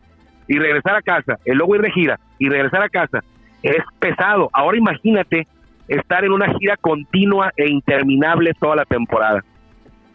y 0.47 0.57
regresar 0.57 0.95
a 0.95 1.01
casa, 1.01 1.37
y 1.45 1.51
luego 1.51 1.75
ir 1.75 1.81
de 1.81 1.91
gira 1.91 2.19
y 2.39 2.49
regresar 2.49 2.81
a 2.81 2.89
casa 2.89 3.19
es 3.61 3.83
pesado. 3.99 4.49
Ahora 4.53 4.77
imagínate 4.77 5.47
estar 5.89 6.23
en 6.23 6.31
una 6.31 6.53
gira 6.57 6.77
continua 6.77 7.51
e 7.57 7.69
interminable 7.69 8.53
toda 8.59 8.75
la 8.77 8.85
temporada 8.85 9.43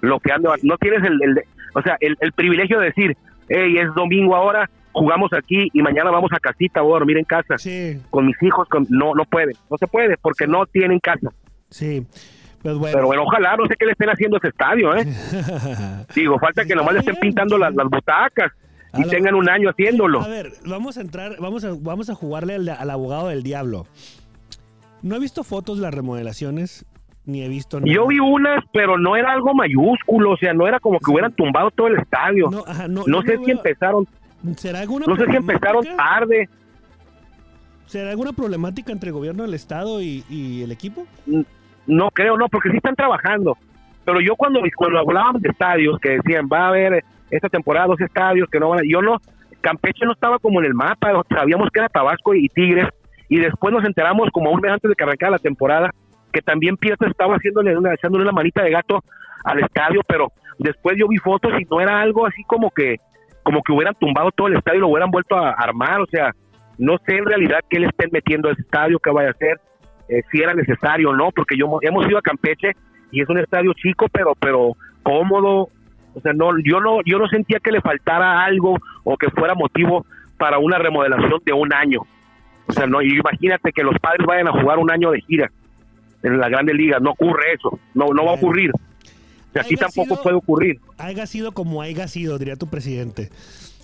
lo 0.00 0.20
que 0.20 0.32
ando, 0.32 0.52
no 0.62 0.76
tienes 0.78 1.02
el, 1.04 1.18
el- 1.22 1.42
o 1.74 1.82
sea, 1.82 1.96
el, 2.00 2.16
el 2.20 2.32
privilegio 2.32 2.78
de 2.78 2.86
decir, 2.86 3.16
hey, 3.48 3.78
es 3.78 3.92
domingo 3.94 4.36
ahora, 4.36 4.68
jugamos 4.92 5.32
aquí 5.32 5.68
y 5.72 5.82
mañana 5.82 6.10
vamos 6.10 6.30
a 6.32 6.38
casita, 6.38 6.82
voy 6.82 6.92
a 6.92 6.98
dormir 6.98 7.16
en 7.18 7.24
casa 7.24 7.56
Sí, 7.58 7.98
con 8.10 8.26
mis 8.26 8.40
hijos, 8.42 8.68
con, 8.68 8.86
no, 8.90 9.14
no 9.14 9.24
pueden, 9.24 9.54
no 9.70 9.76
se 9.78 9.86
puede 9.86 10.16
porque 10.18 10.46
no 10.46 10.66
tienen 10.66 10.98
casa. 11.00 11.30
sí. 11.70 12.06
Pues 12.62 12.76
bueno. 12.78 12.94
Pero 12.94 13.06
bueno, 13.08 13.22
ojalá, 13.24 13.56
no 13.58 13.66
sé 13.66 13.74
qué 13.78 13.84
le 13.84 13.92
estén 13.92 14.08
haciendo 14.08 14.36
a 14.36 14.38
ese 14.38 14.48
estadio, 14.48 14.96
¿eh? 14.96 15.04
Digo, 16.14 16.38
falta 16.38 16.64
que 16.64 16.74
nomás 16.74 16.94
le 16.94 17.00
estén 17.00 17.16
pintando 17.16 17.58
las, 17.58 17.74
las 17.74 17.86
butacas 17.90 18.52
y 18.96 19.04
tengan 19.08 19.34
un 19.34 19.50
año 19.50 19.68
haciéndolo. 19.68 20.22
A 20.22 20.28
ver, 20.28 20.50
vamos 20.64 20.96
a 20.96 21.02
entrar, 21.02 21.36
vamos 21.40 21.62
a, 21.64 21.72
vamos 21.78 22.08
a 22.08 22.14
jugarle 22.14 22.54
al, 22.54 22.66
al 22.70 22.90
abogado 22.90 23.28
del 23.28 23.42
diablo. 23.42 23.86
No 25.04 25.16
he 25.16 25.20
visto 25.20 25.44
fotos 25.44 25.76
de 25.76 25.82
las 25.82 25.92
remodelaciones, 25.94 26.86
ni 27.26 27.42
he 27.42 27.48
visto 27.48 27.78
nada. 27.78 27.92
Yo 27.92 28.06
vi 28.06 28.18
unas, 28.20 28.64
pero 28.72 28.96
no 28.98 29.16
era 29.16 29.32
algo 29.32 29.52
mayúsculo, 29.54 30.30
o 30.32 30.36
sea, 30.38 30.54
no 30.54 30.66
era 30.66 30.80
como 30.80 30.98
que 30.98 31.10
hubieran 31.10 31.32
tumbado 31.34 31.70
todo 31.70 31.88
el 31.88 31.98
estadio. 31.98 32.48
No, 32.50 32.64
ajá, 32.66 32.88
no, 32.88 33.02
sé 33.02 33.10
no 33.10 33.20
si 33.22 33.28
veo- 33.28 33.48
empezaron, 33.58 34.08
¿Será 34.56 34.80
alguna 34.80 35.04
no 35.06 35.14
sé 35.16 35.26
si 35.26 35.36
empezaron 35.36 35.84
tarde. 35.96 36.48
¿Será 37.86 38.10
alguna 38.10 38.32
problemática 38.32 38.92
entre 38.92 39.08
el 39.10 39.14
gobierno 39.14 39.42
del 39.42 39.52
estado 39.54 40.00
y, 40.00 40.24
y 40.30 40.62
el 40.62 40.72
equipo? 40.72 41.06
No 41.86 42.10
creo, 42.10 42.36
no, 42.38 42.48
porque 42.48 42.70
sí 42.70 42.76
están 42.78 42.96
trabajando. 42.96 43.58
Pero 44.06 44.20
yo 44.20 44.36
cuando, 44.36 44.60
cuando 44.74 44.98
hablaban 44.98 45.40
de 45.40 45.50
estadios, 45.50 45.98
que 46.00 46.16
decían, 46.16 46.48
va 46.50 46.60
a 46.64 46.68
haber 46.68 47.04
esta 47.30 47.48
temporada 47.50 47.88
dos 47.88 48.00
estadios 48.00 48.48
que 48.50 48.58
no 48.58 48.70
van 48.70 48.80
a... 48.80 48.82
Yo 48.88 49.02
no, 49.02 49.20
Campeche 49.60 50.04
no 50.06 50.12
estaba 50.12 50.38
como 50.38 50.60
en 50.60 50.66
el 50.66 50.74
mapa, 50.74 51.12
sabíamos 51.28 51.68
que 51.70 51.80
era 51.80 51.88
Tabasco 51.88 52.34
y 52.34 52.48
Tigres, 52.48 52.88
y 53.28 53.38
después 53.38 53.72
nos 53.72 53.84
enteramos 53.84 54.28
como 54.32 54.50
un 54.50 54.60
mes 54.60 54.72
antes 54.72 54.88
de 54.88 54.94
que 54.94 55.04
arrancara 55.04 55.32
la 55.32 55.38
temporada, 55.38 55.90
que 56.32 56.42
también 56.42 56.76
Pietro 56.76 57.08
estaba 57.08 57.36
haciéndole 57.36 57.76
una, 57.76 57.94
echándole 57.94 58.24
una 58.24 58.32
manita 58.32 58.62
de 58.62 58.70
gato 58.70 59.02
al 59.44 59.60
estadio, 59.60 60.00
pero 60.06 60.32
después 60.58 60.96
yo 60.98 61.08
vi 61.08 61.18
fotos 61.18 61.52
y 61.60 61.64
no 61.64 61.80
era 61.80 62.00
algo 62.00 62.26
así 62.26 62.42
como 62.44 62.70
que 62.70 62.96
como 63.42 63.62
que 63.62 63.72
hubieran 63.72 63.94
tumbado 63.94 64.30
todo 64.30 64.48
el 64.48 64.56
estadio 64.56 64.78
y 64.78 64.80
lo 64.80 64.88
hubieran 64.88 65.10
vuelto 65.10 65.36
a 65.36 65.50
armar, 65.50 66.00
o 66.00 66.06
sea, 66.06 66.32
no 66.78 66.96
sé 67.06 67.18
en 67.18 67.26
realidad 67.26 67.60
qué 67.68 67.78
le 67.78 67.88
estén 67.88 68.08
metiendo 68.10 68.48
a 68.48 68.52
ese 68.52 68.62
estadio, 68.62 68.98
qué 68.98 69.10
vaya 69.10 69.28
a 69.28 69.32
hacer, 69.32 69.60
eh, 70.08 70.22
si 70.30 70.40
era 70.40 70.54
necesario 70.54 71.10
o 71.10 71.14
no, 71.14 71.30
porque 71.30 71.56
yo 71.56 71.66
hemos 71.82 72.08
ido 72.08 72.18
a 72.18 72.22
Campeche 72.22 72.72
y 73.10 73.20
es 73.20 73.28
un 73.28 73.38
estadio 73.38 73.72
chico, 73.74 74.06
pero 74.10 74.32
pero 74.40 74.72
cómodo, 75.02 75.68
o 76.14 76.20
sea, 76.22 76.32
no 76.32 76.52
yo 76.64 76.80
no 76.80 77.00
yo 77.04 77.18
no 77.18 77.28
sentía 77.28 77.60
que 77.60 77.70
le 77.70 77.80
faltara 77.80 78.42
algo 78.44 78.76
o 79.04 79.16
que 79.16 79.30
fuera 79.30 79.54
motivo 79.54 80.06
para 80.38 80.58
una 80.58 80.78
remodelación 80.78 81.40
de 81.44 81.52
un 81.52 81.72
año. 81.72 82.00
Sea, 82.74 82.86
no, 82.86 83.02
y 83.02 83.18
imagínate 83.18 83.72
que 83.72 83.82
los 83.82 83.98
padres 84.00 84.26
vayan 84.26 84.48
a 84.48 84.52
jugar 84.60 84.78
un 84.78 84.90
año 84.90 85.10
de 85.10 85.20
gira 85.22 85.50
en 86.22 86.38
la 86.38 86.48
Grande 86.48 86.74
Liga, 86.74 86.98
no 87.00 87.10
ocurre 87.10 87.52
eso, 87.54 87.78
no 87.94 88.06
no 88.08 88.24
va 88.24 88.32
a 88.32 88.34
ocurrir. 88.34 88.70
Y 89.54 89.58
aquí 89.58 89.74
Haya 89.74 89.86
tampoco 89.86 90.14
sido- 90.14 90.22
puede 90.22 90.36
ocurrir. 90.36 90.80
Haiga 90.98 91.26
sido 91.26 91.52
como 91.52 91.80
haiga 91.82 92.08
sido, 92.08 92.38
diría 92.38 92.56
tu 92.56 92.68
presidente. 92.68 93.30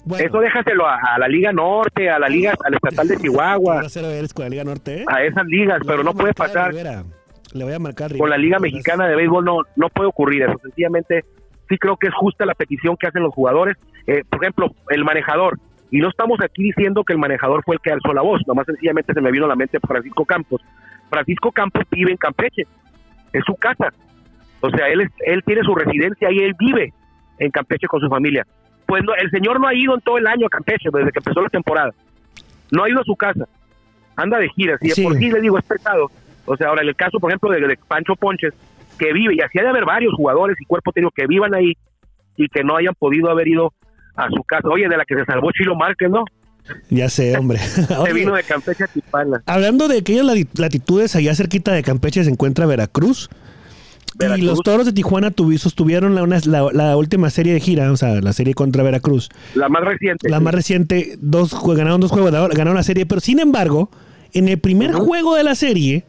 Bueno, 0.05 0.27
Eso 0.27 0.41
déjaselo 0.41 0.87
a, 0.87 0.97
a 0.97 1.19
la 1.19 1.29
Liga 1.29 1.53
Norte, 1.53 2.09
a 2.09 2.19
la 2.19 2.29
Liga, 2.29 2.55
al 2.65 2.75
Estatal 2.75 3.07
de 3.07 3.17
Chihuahua, 3.21 3.83
la 3.83 4.49
Liga 4.49 4.65
Norte, 4.65 5.03
¿eh? 5.03 5.05
a 5.07 5.23
esas 5.23 5.47
ligas, 5.47 5.79
Le 5.81 5.87
pero 5.87 6.03
no 6.03 6.11
a 6.11 6.15
puede 6.15 6.31
a 6.31 6.35
pasar. 6.35 6.73
Le 7.53 7.65
voy 7.65 7.73
a 7.75 7.79
marcar 7.79 8.13
a 8.15 8.17
con 8.17 8.31
la 8.31 8.39
Liga 8.39 8.59
Mexicana 8.59 9.07
de 9.07 9.15
Béisbol, 9.17 9.45
no, 9.45 9.59
no 9.77 9.89
puede 9.91 10.09
ocurrir 10.09 10.43
eso. 10.45 10.59
Sencillamente, 10.63 11.25
sí 11.69 11.77
creo 11.77 11.97
que 11.99 12.07
es 12.09 12.15
justa 12.15 12.47
la 12.47 12.55
petición 12.55 12.97
que 12.97 13.09
hacen 13.09 13.23
los 13.23 13.35
jugadores. 13.35 13.77
Eh, 14.07 14.23
por 14.29 14.43
ejemplo, 14.43 14.75
el 14.89 15.05
manejador. 15.05 15.59
Y 15.91 15.99
no 15.99 16.09
estamos 16.09 16.41
aquí 16.41 16.63
diciendo 16.65 17.03
que 17.05 17.13
el 17.13 17.19
manejador 17.19 17.63
fue 17.65 17.75
el 17.77 17.81
que 17.81 17.91
alzó 17.93 18.13
la 18.13 18.23
voz, 18.23 18.41
nomás 18.47 18.67
sencillamente 18.67 19.13
se 19.13 19.21
me 19.21 19.31
vino 19.33 19.45
a 19.47 19.49
la 19.49 19.57
mente 19.57 19.79
Francisco 19.81 20.25
Campos. 20.25 20.63
Francisco 21.09 21.51
Campos 21.53 21.85
vive 21.91 22.13
en 22.13 22.17
Campeche, 22.17 22.63
es 23.33 23.45
su 23.45 23.55
casa. 23.57 23.93
O 24.61 24.71
sea, 24.71 24.89
él, 24.89 25.01
es- 25.03 25.13
él 25.27 25.43
tiene 25.45 25.63
su 25.63 25.75
residencia 25.75 26.31
y 26.31 26.39
él 26.39 26.55
vive 26.59 26.93
en 27.39 27.51
Campeche 27.51 27.87
con 27.89 28.01
su 28.01 28.09
familia. 28.09 28.47
Pues 28.87 29.03
no, 29.05 29.15
el 29.15 29.31
señor 29.31 29.59
no 29.61 29.67
ha 29.67 29.75
ido 29.75 29.95
en 29.95 30.01
todo 30.01 30.19
el 30.19 30.27
año 30.27 30.47
a 30.47 30.51
Campeche, 30.51 30.91
desde 30.93 31.11
que 31.13 31.19
empezó 31.21 31.41
la 31.41 31.49
temporada. 31.49 31.93
No 32.71 32.85
ha 32.85 32.89
ido 32.91 33.01
a 33.01 33.05
su 33.05 33.17
casa. 33.17 33.47
Anda 34.17 34.39
de 34.39 34.49
giras. 34.51 34.79
Y 34.83 34.89
de 34.89 34.95
Sí. 34.95 35.03
por 35.03 35.15
sí 35.17 35.31
le 35.31 35.41
digo, 35.41 35.59
es 35.59 35.65
pesado. 35.65 36.11
O 36.45 36.57
sea, 36.57 36.69
ahora 36.69 36.83
en 36.83 36.89
el 36.89 36.97
caso, 36.97 37.19
por 37.19 37.31
ejemplo, 37.31 37.51
de, 37.51 37.61
de 37.67 37.79
Pancho 37.89 38.15
Ponches, 38.17 38.53
que 38.99 39.13
vive, 39.13 39.35
y 39.35 39.41
así 39.41 39.59
ha 39.59 39.63
de 39.63 39.69
haber 39.71 39.85
varios 39.85 40.13
jugadores 40.15 40.57
y 40.61 40.65
cuerpo 40.67 40.93
técnico 40.93 41.13
que 41.17 41.27
vivan 41.27 41.55
ahí 41.55 41.73
y 42.37 42.49
que 42.49 42.63
no 42.63 42.77
hayan 42.77 42.95
podido 42.95 43.31
haber 43.31 43.49
ido 43.49 43.73
a 44.17 44.29
su 44.29 44.43
casa. 44.45 44.69
Oye, 44.69 44.89
de 44.89 44.97
la 44.97 45.05
que 45.05 45.15
se 45.15 45.25
salvó 45.25 45.51
Chilo 45.53 45.75
Márquez, 45.75 46.11
¿no? 46.11 46.25
Ya 46.89 47.09
sé, 47.09 47.37
hombre. 47.37 47.59
Se 48.05 48.13
vino 48.13 48.35
de 48.35 48.43
Campeche 48.43 48.85
a 48.85 48.87
Tipana. 48.87 49.43
Hablando 49.47 49.89
de 49.89 49.99
aquellas 49.99 50.27
latitudes, 50.55 51.17
allá 51.17 51.35
cerquita 51.35 51.73
de 51.73 51.83
Campeche 51.83 52.23
se 52.23 52.31
encuentra 52.31 52.67
Veracruz. 52.67 53.29
Y 54.21 54.43
los 54.43 54.61
toros 54.61 54.85
de 54.85 54.93
Tijuana 54.93 55.33
sostuvieron 55.57 56.15
la, 56.15 56.71
la, 56.73 56.97
última 56.97 57.31
serie 57.31 57.55
de 57.55 57.61
gira, 57.61 57.91
o 57.91 57.97
sea, 57.97 58.21
la 58.21 58.33
serie 58.35 58.53
contra 58.55 58.83
Veracruz. 58.83 59.31
La 59.55 59.69
más 59.69 59.83
reciente. 59.83 60.29
La 60.29 60.41
más 60.41 60.55
reciente, 60.55 61.17
dos, 61.21 61.57
ganaron 61.75 62.01
dos 62.01 62.11
juegos, 62.11 62.31
ganaron 62.31 62.75
la 62.75 62.83
serie, 62.83 63.07
pero 63.07 63.21
sin 63.21 63.41
embargo, 63.41 63.91
en 64.33 64.49
el 64.49 64.59
primer 64.59 64.93
juego 64.93 65.37
de 65.37 65.45
la 65.45 65.55
serie, 65.55 66.05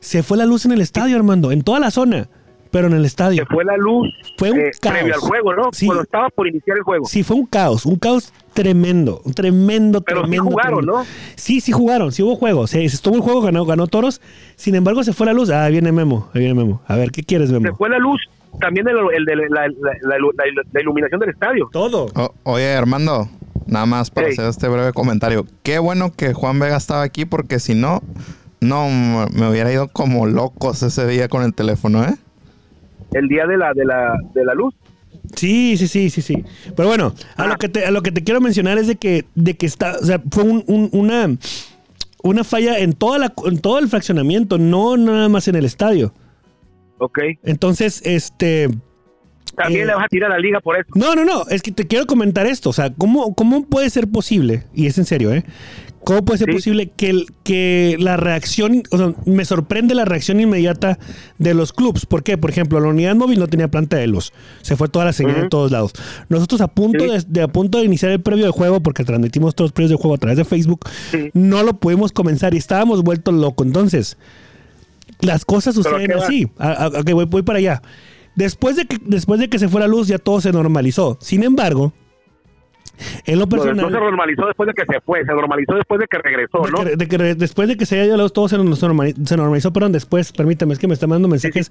se 0.00 0.22
fue 0.22 0.36
la 0.36 0.44
luz 0.44 0.66
en 0.66 0.72
el 0.72 0.82
estadio, 0.82 1.16
Armando, 1.16 1.50
en 1.50 1.62
toda 1.62 1.80
la 1.80 1.90
zona 1.90 2.28
pero 2.70 2.86
en 2.86 2.94
el 2.94 3.04
estadio. 3.04 3.42
Se 3.42 3.46
fue 3.46 3.64
la 3.64 3.76
luz 3.76 4.08
fue 4.36 4.50
un 4.52 4.60
eh, 4.60 4.70
caos. 4.80 4.94
previo 4.94 5.14
al 5.14 5.20
juego, 5.20 5.54
¿no? 5.54 5.70
Sí. 5.72 5.86
Cuando 5.86 6.04
estaba 6.04 6.28
por 6.30 6.46
iniciar 6.46 6.76
el 6.76 6.82
juego. 6.82 7.04
Sí, 7.06 7.22
fue 7.22 7.36
un 7.36 7.46
caos, 7.46 7.86
un 7.86 7.96
caos 7.96 8.32
tremendo, 8.54 9.20
un 9.24 9.34
tremendo, 9.34 10.00
pero 10.00 10.22
tremendo. 10.22 10.44
sí 10.44 10.50
jugaron, 10.50 10.86
¿no? 10.86 11.04
Sí, 11.36 11.60
sí 11.60 11.72
jugaron, 11.72 12.12
sí 12.12 12.22
hubo 12.22 12.36
juego. 12.36 12.66
Se, 12.66 12.84
estuvo 12.84 13.16
el 13.16 13.22
juego, 13.22 13.40
ganó, 13.42 13.64
ganó 13.64 13.86
Toros. 13.86 14.20
Sin 14.56 14.74
embargo, 14.74 15.02
se 15.04 15.12
fue 15.12 15.26
la 15.26 15.32
luz. 15.32 15.50
Ah, 15.50 15.64
ahí 15.64 15.72
viene 15.72 15.92
Memo, 15.92 16.28
ahí 16.34 16.40
viene 16.40 16.54
Memo. 16.54 16.82
A 16.86 16.96
ver, 16.96 17.10
¿qué 17.10 17.22
quieres, 17.22 17.50
Memo? 17.50 17.66
Se 17.66 17.74
fue 17.74 17.88
la 17.88 17.98
luz, 17.98 18.20
también 18.60 18.86
el, 18.88 18.96
el 19.14 19.24
de 19.24 19.36
la, 19.36 19.68
la, 19.68 20.16
la, 20.72 20.80
iluminación 20.80 21.20
del 21.20 21.30
estadio. 21.30 21.68
Todo. 21.72 22.06
oye, 22.44 22.74
Armando, 22.74 23.28
nada 23.66 23.86
más 23.86 24.10
para 24.10 24.28
hacer 24.28 24.46
este 24.46 24.68
breve 24.68 24.92
comentario. 24.92 25.46
Qué 25.62 25.78
bueno 25.78 26.12
que 26.14 26.32
Juan 26.32 26.58
Vega 26.58 26.76
estaba 26.76 27.02
aquí 27.02 27.24
porque 27.24 27.58
si 27.58 27.74
no, 27.74 28.02
no 28.60 28.88
me 29.32 29.48
hubiera 29.48 29.72
ido 29.72 29.88
como 29.88 30.26
locos 30.26 30.82
ese 30.82 31.06
día 31.06 31.28
con 31.28 31.42
el 31.42 31.54
teléfono, 31.54 32.04
¿eh? 32.04 32.14
El 33.12 33.28
día 33.28 33.46
de 33.46 33.56
la, 33.56 33.72
de 33.74 33.84
la, 33.84 34.14
de 34.34 34.44
la 34.44 34.54
luz. 34.54 34.74
Sí, 35.36 35.76
sí, 35.76 35.88
sí, 35.88 36.10
sí, 36.10 36.22
sí. 36.22 36.44
Pero 36.76 36.88
bueno, 36.88 37.14
a, 37.36 37.46
lo 37.46 37.54
ah. 37.54 37.56
que 37.58 37.68
te, 37.68 37.84
a 37.84 37.90
lo 37.90 38.02
que 38.02 38.12
te 38.12 38.24
quiero 38.24 38.40
mencionar 38.40 38.78
es 38.78 38.86
de 38.86 38.96
que, 38.96 39.24
de 39.34 39.54
que 39.54 39.66
está, 39.66 39.96
o 40.00 40.04
sea, 40.04 40.20
fue 40.30 40.44
un, 40.44 40.64
una, 40.92 41.36
una 42.22 42.44
falla 42.44 42.78
en, 42.78 42.92
toda 42.92 43.18
la, 43.18 43.32
en 43.44 43.58
todo 43.58 43.78
el 43.78 43.88
fraccionamiento, 43.88 44.58
no 44.58 44.96
nada 44.96 45.28
más 45.28 45.48
en 45.48 45.56
el 45.56 45.64
estadio. 45.64 46.12
Ok. 46.98 47.18
Entonces, 47.44 48.02
este... 48.04 48.68
También 49.56 49.82
eh, 49.82 49.86
le 49.86 49.94
vas 49.94 50.04
a 50.04 50.08
tirar 50.08 50.30
a 50.30 50.34
la 50.34 50.40
liga 50.40 50.60
por 50.60 50.76
eso. 50.78 50.88
No, 50.94 51.14
no, 51.14 51.24
no, 51.24 51.44
es 51.48 51.62
que 51.62 51.72
te 51.72 51.86
quiero 51.86 52.06
comentar 52.06 52.46
esto, 52.46 52.70
o 52.70 52.72
sea, 52.72 52.90
¿cómo, 52.90 53.34
cómo 53.34 53.66
puede 53.66 53.90
ser 53.90 54.08
posible, 54.08 54.64
y 54.74 54.86
es 54.86 54.96
en 54.96 55.04
serio, 55.04 55.32
¿eh? 55.32 55.44
¿Cómo 56.04 56.24
puede 56.24 56.38
ser 56.38 56.50
posible 56.50 56.90
que, 56.96 57.10
el, 57.10 57.26
que 57.44 57.96
la 57.98 58.16
reacción, 58.16 58.82
o 58.90 58.96
sea, 58.96 59.14
me 59.26 59.44
sorprende 59.44 59.94
la 59.94 60.06
reacción 60.06 60.40
inmediata 60.40 60.98
de 61.38 61.52
los 61.52 61.72
clubs? 61.72 62.06
¿Por 62.06 62.22
qué? 62.22 62.38
Por 62.38 62.50
ejemplo, 62.50 62.80
la 62.80 62.88
unidad 62.88 63.14
móvil 63.14 63.38
no 63.38 63.48
tenía 63.48 63.68
planta 63.68 63.98
de 63.98 64.06
luz. 64.06 64.32
Se 64.62 64.76
fue 64.76 64.88
toda 64.88 65.04
la 65.04 65.12
señal 65.12 65.42
de 65.42 65.48
todos 65.48 65.70
lados. 65.70 65.92
Nosotros 66.30 66.62
a 66.62 66.68
punto 66.68 67.04
de, 67.04 67.42
a 67.42 67.48
punto 67.48 67.78
de 67.78 67.84
iniciar 67.84 68.12
el 68.12 68.20
previo 68.20 68.46
de 68.46 68.50
juego, 68.50 68.80
porque 68.82 69.04
transmitimos 69.04 69.54
todos 69.54 69.68
los 69.68 69.72
previos 69.72 69.90
de 69.90 69.96
juego 69.96 70.14
a 70.14 70.18
través 70.18 70.38
de 70.38 70.44
Facebook, 70.44 70.80
no 71.34 71.62
lo 71.62 71.78
pudimos 71.78 72.12
comenzar 72.12 72.54
y 72.54 72.56
estábamos 72.56 73.02
vueltos 73.02 73.34
locos. 73.34 73.66
Entonces, 73.66 74.16
las 75.20 75.44
cosas 75.44 75.74
suceden 75.74 76.12
así. 76.12 76.48
voy, 77.12 77.26
voy 77.26 77.42
para 77.42 77.58
allá. 77.58 77.82
Después 78.36 78.76
de, 78.76 78.86
que, 78.86 78.96
después 79.04 79.38
de 79.38 79.48
que 79.48 79.58
se 79.58 79.68
fue 79.68 79.80
la 79.80 79.86
luz, 79.86 80.08
ya 80.08 80.18
todo 80.18 80.40
se 80.40 80.50
normalizó. 80.50 81.18
Sin 81.20 81.42
embargo, 81.42 81.92
en 83.24 83.38
lo 83.38 83.48
personal. 83.48 83.76
No, 83.76 83.90
se 83.90 84.04
normalizó 84.04 84.46
después 84.46 84.66
de 84.68 84.74
que 84.74 84.84
se 84.92 85.00
fue, 85.00 85.24
se 85.24 85.32
normalizó 85.32 85.74
después 85.74 86.00
de 86.00 86.06
que 86.06 86.18
regresó, 86.18 86.62
¿no? 86.70 86.84
de 86.84 87.08
que, 87.08 87.18
después 87.34 87.68
de 87.68 87.76
que 87.76 87.86
se 87.86 88.00
haya 88.00 88.14
ido 88.14 88.28
todo 88.30 88.48
se, 88.48 88.56
normalizó, 88.56 89.16
se 89.24 89.36
normalizó, 89.36 89.72
perdón, 89.72 89.92
después, 89.92 90.32
permítame, 90.32 90.72
es 90.74 90.78
que 90.78 90.88
me 90.88 90.94
está 90.94 91.06
mandando 91.06 91.28
mensajes. 91.28 91.68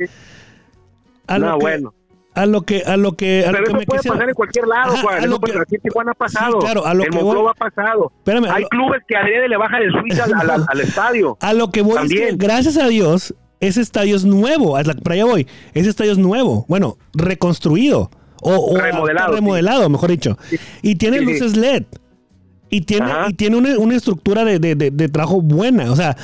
A 1.27 1.38
lo 1.38 1.45
no, 1.48 1.57
que, 1.57 1.63
bueno. 1.63 1.93
A 2.36 2.45
lo 2.45 2.62
que, 2.62 2.83
a 2.83 2.95
lo 2.95 3.13
que, 3.13 3.45
a 3.45 3.51
Pero 3.51 3.59
lo 3.59 3.63
eso 3.63 3.74
que 3.74 3.79
me 3.79 3.86
puede 3.86 4.03
pasar 4.03 4.29
en 4.29 4.36
cualquier 4.36 4.67
lado, 4.67 4.98
Juan. 4.98 5.24
A 5.24 5.27
lo 5.27 5.39
que, 5.39 5.51
aquí 5.51 5.75
en 5.75 5.81
Tijuana 5.81 6.12
ha 6.12 6.15
pasado. 6.15 6.53
Sí, 6.53 6.65
claro, 6.65 6.86
a 6.86 6.93
lo 6.93 7.03
en 7.03 7.09
que 7.09 7.17
voy, 7.24 7.48
ha 7.50 7.53
pasado. 7.53 8.12
Espérame, 8.17 8.45
Hay 8.51 8.63
clubes 8.65 9.01
que 9.07 9.15
adrede 9.15 9.50
le 9.50 9.57
bajan 9.57 9.81
el 9.81 9.91
switch 9.91 10.19
al, 10.19 10.33
al, 10.33 10.65
al, 10.67 10.79
estadio. 10.79 11.38
A 11.41 11.53
lo 11.53 11.70
que 11.72 11.81
voy 11.81 11.96
También. 11.96 12.24
es 12.24 12.29
que, 12.31 12.35
gracias 12.37 12.77
a 12.77 12.87
Dios, 12.87 13.33
ese 13.59 13.81
estadio 13.81 14.15
es 14.15 14.25
nuevo. 14.25 14.74
Para 15.03 15.13
allá 15.15 15.25
voy. 15.25 15.48
Ese 15.74 15.89
estadio 15.89 16.11
es 16.11 16.18
nuevo. 16.18 16.65
Bueno, 16.68 16.98
reconstruido. 17.13 18.09
O, 18.42 18.78
remodelado, 18.78 19.34
remodelado 19.34 19.90
mejor 19.90 20.12
dicho. 20.12 20.38
Y 20.82 20.96
tiene 20.96 21.22
luces 21.22 21.58
LED. 21.58 21.84
Y 22.72 22.82
tiene, 22.82 23.12
y 23.28 23.34
tiene 23.34 23.58
una, 23.58 23.80
una 23.80 23.96
estructura 23.96 24.46
de, 24.46 24.60
de, 24.60 24.75
de, 24.75 25.10
trabajo 25.10 25.42
buena. 25.42 25.92
O 25.92 25.96
sea, 25.96 26.16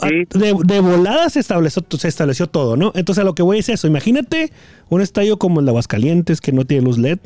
de, 0.00 0.56
de, 0.64 0.80
volada 0.80 1.28
se 1.30 1.40
estableció, 1.40 1.84
se 1.98 2.06
estableció 2.06 2.46
todo, 2.46 2.76
¿no? 2.76 2.92
Entonces, 2.94 3.22
a 3.22 3.24
lo 3.24 3.34
que 3.34 3.42
voy 3.42 3.58
es 3.58 3.68
eso. 3.68 3.88
Imagínate 3.88 4.52
un 4.88 5.00
estadio 5.00 5.38
como 5.38 5.58
el 5.58 5.66
de 5.66 5.70
Aguascalientes 5.70 6.40
que 6.40 6.52
no 6.52 6.64
tiene 6.64 6.84
luz 6.84 6.98
LED. 6.98 7.18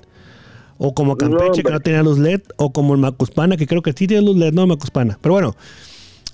O 0.79 0.95
como 0.95 1.17
Campeche 1.17 1.63
que 1.63 1.71
no 1.71 1.81
tiene 1.81 2.03
luz 2.03 2.19
LED. 2.19 2.41
O 2.57 2.73
como 2.73 2.95
el 2.95 3.01
Macuspana 3.01 3.59
que 3.59 3.67
creo 3.67 3.83
que 3.83 3.93
sí 3.93 4.07
tiene 4.07 4.23
luz 4.23 4.37
LED, 4.37 4.55
no 4.55 4.67
Macuspana. 4.67 5.19
Pero 5.21 5.35
bueno, 5.35 5.55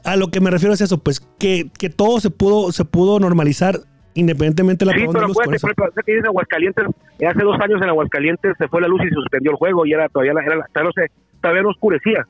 a 0.04 0.14
lo 0.14 0.30
que 0.30 0.40
me 0.40 0.50
refiero 0.50 0.72
es 0.72 0.80
eso, 0.80 0.98
pues 0.98 1.20
que, 1.38 1.68
que 1.78 1.90
todo 1.90 2.20
se 2.20 2.30
pudo, 2.30 2.70
se 2.70 2.84
pudo 2.84 3.18
normalizar 3.18 3.82
independientemente 4.14 4.84
de 4.84 4.90
la 4.90 4.98
Sí, 4.98 5.06
pero 5.12 5.26
acuérdate, 5.26 5.60
por 5.60 5.70
ejemplo, 5.70 6.02
que 6.04 6.14
dice 6.14 6.26
Aguascalientes, 6.26 6.84
hace 7.28 7.42
dos 7.42 7.60
años 7.60 7.80
en 7.82 7.88
Aguascalientes 7.88 8.56
se 8.58 8.68
fue 8.68 8.80
la 8.80 8.88
luz 8.88 9.00
y 9.04 9.08
se 9.08 9.14
suspendió 9.14 9.52
el 9.52 9.56
juego 9.56 9.86
y 9.86 9.92
era 9.92 10.08
todavía, 10.08 10.34
la, 10.34 10.42
era, 10.42 10.66
todavía, 10.72 10.82
no 10.84 10.92
se, 10.92 11.12
todavía 11.40 11.62
no 11.62 11.68
oscurecía. 11.70 12.26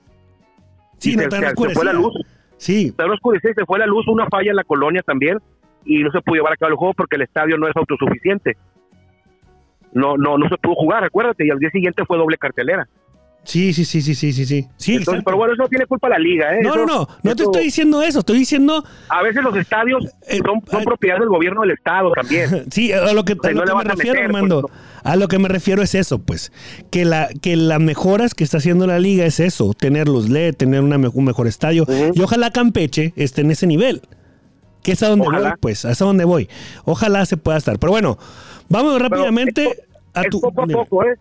Sí, 0.98 1.16
no, 1.16 1.22
se, 1.22 1.28
oscurecía. 1.28 1.68
se 1.68 1.74
fue 1.74 1.84
la 1.84 1.92
luz. 1.92 2.12
Sí. 2.56 2.92
Todavía 2.92 3.08
no 3.08 3.14
oscurecía 3.14 3.50
y 3.50 3.54
se 3.54 3.64
fue 3.64 3.78
la 3.78 3.86
luz, 3.86 4.06
una 4.08 4.26
falla 4.26 4.50
en 4.50 4.56
la 4.56 4.64
colonia 4.64 5.02
también 5.02 5.38
y 5.84 6.02
no 6.02 6.10
se 6.10 6.20
pudo 6.20 6.36
llevar 6.36 6.52
a 6.52 6.56
cabo 6.56 6.70
el 6.70 6.76
juego 6.76 6.94
porque 6.94 7.16
el 7.16 7.22
estadio 7.22 7.56
no 7.56 7.68
es 7.68 7.76
autosuficiente. 7.76 8.56
No, 9.92 10.16
no, 10.16 10.38
no 10.38 10.48
se 10.48 10.56
pudo 10.56 10.74
jugar, 10.74 11.02
acuérdate, 11.04 11.46
y 11.46 11.50
al 11.50 11.58
día 11.58 11.70
siguiente 11.70 12.04
fue 12.04 12.16
doble 12.16 12.36
cartelera. 12.36 12.88
Sí, 13.42 13.72
sí, 13.72 13.84
sí, 13.84 14.02
sí, 14.02 14.14
sí, 14.14 14.32
sí, 14.32 14.44
sí. 14.76 14.94
Entonces, 14.94 15.22
pero 15.24 15.36
bueno, 15.36 15.54
eso 15.54 15.62
no 15.62 15.68
tiene 15.68 15.86
culpa 15.86 16.08
la 16.08 16.18
liga, 16.18 16.54
¿eh? 16.56 16.60
No, 16.62 16.76
no, 16.76 16.84
no, 16.84 17.08
no 17.22 17.36
te 17.36 17.42
estoy 17.42 17.64
diciendo 17.64 18.02
eso, 18.02 18.20
estoy 18.20 18.38
diciendo... 18.38 18.84
A 19.08 19.22
veces 19.22 19.42
los 19.42 19.56
estadios 19.56 20.04
eh, 20.28 20.40
son, 20.44 20.62
son 20.70 20.82
eh, 20.82 20.84
propiedad 20.84 21.18
del 21.18 21.28
gobierno 21.28 21.62
del 21.62 21.72
estado 21.72 22.12
también. 22.12 22.66
sí, 22.70 22.92
a 22.92 23.12
lo 23.12 23.24
que, 23.24 23.32
a 23.42 23.50
lo 23.50 23.64
que 23.64 23.74
me 23.74 23.84
refiero, 23.84 24.20
Armando, 24.22 24.70
a 25.02 25.16
lo 25.16 25.26
que 25.28 25.38
me 25.38 25.48
refiero 25.48 25.82
es 25.82 25.94
eso, 25.94 26.18
pues, 26.20 26.52
que 26.90 27.04
la 27.04 27.28
que 27.42 27.56
las 27.56 27.80
mejoras 27.80 28.34
que 28.34 28.44
está 28.44 28.58
haciendo 28.58 28.86
la 28.86 28.98
liga 28.98 29.24
es 29.24 29.40
eso, 29.40 29.72
tener 29.74 30.06
los 30.08 30.28
LED, 30.28 30.54
tener 30.56 30.82
una, 30.82 30.96
un 30.96 31.24
mejor 31.24 31.46
estadio, 31.46 31.86
y 32.14 32.20
ojalá 32.20 32.50
Campeche 32.50 33.14
esté 33.16 33.40
en 33.40 33.50
ese 33.50 33.66
nivel, 33.66 34.02
que 34.82 34.92
es 34.92 35.02
a 35.02 35.08
donde 35.08 35.26
voy, 35.26 35.52
pues, 35.60 35.84
es 35.86 36.00
a 36.00 36.04
donde 36.04 36.24
voy. 36.24 36.48
Ojalá 36.84 37.24
se 37.24 37.36
pueda 37.38 37.56
estar, 37.56 37.78
pero 37.78 37.90
bueno, 37.90 38.18
vamos 38.68 39.00
rápidamente 39.00 39.82
a 40.12 40.24
tu... 40.24 40.40
poco 40.40 40.62
a 40.62 40.66
poco, 40.66 41.04
¿eh? 41.04 41.16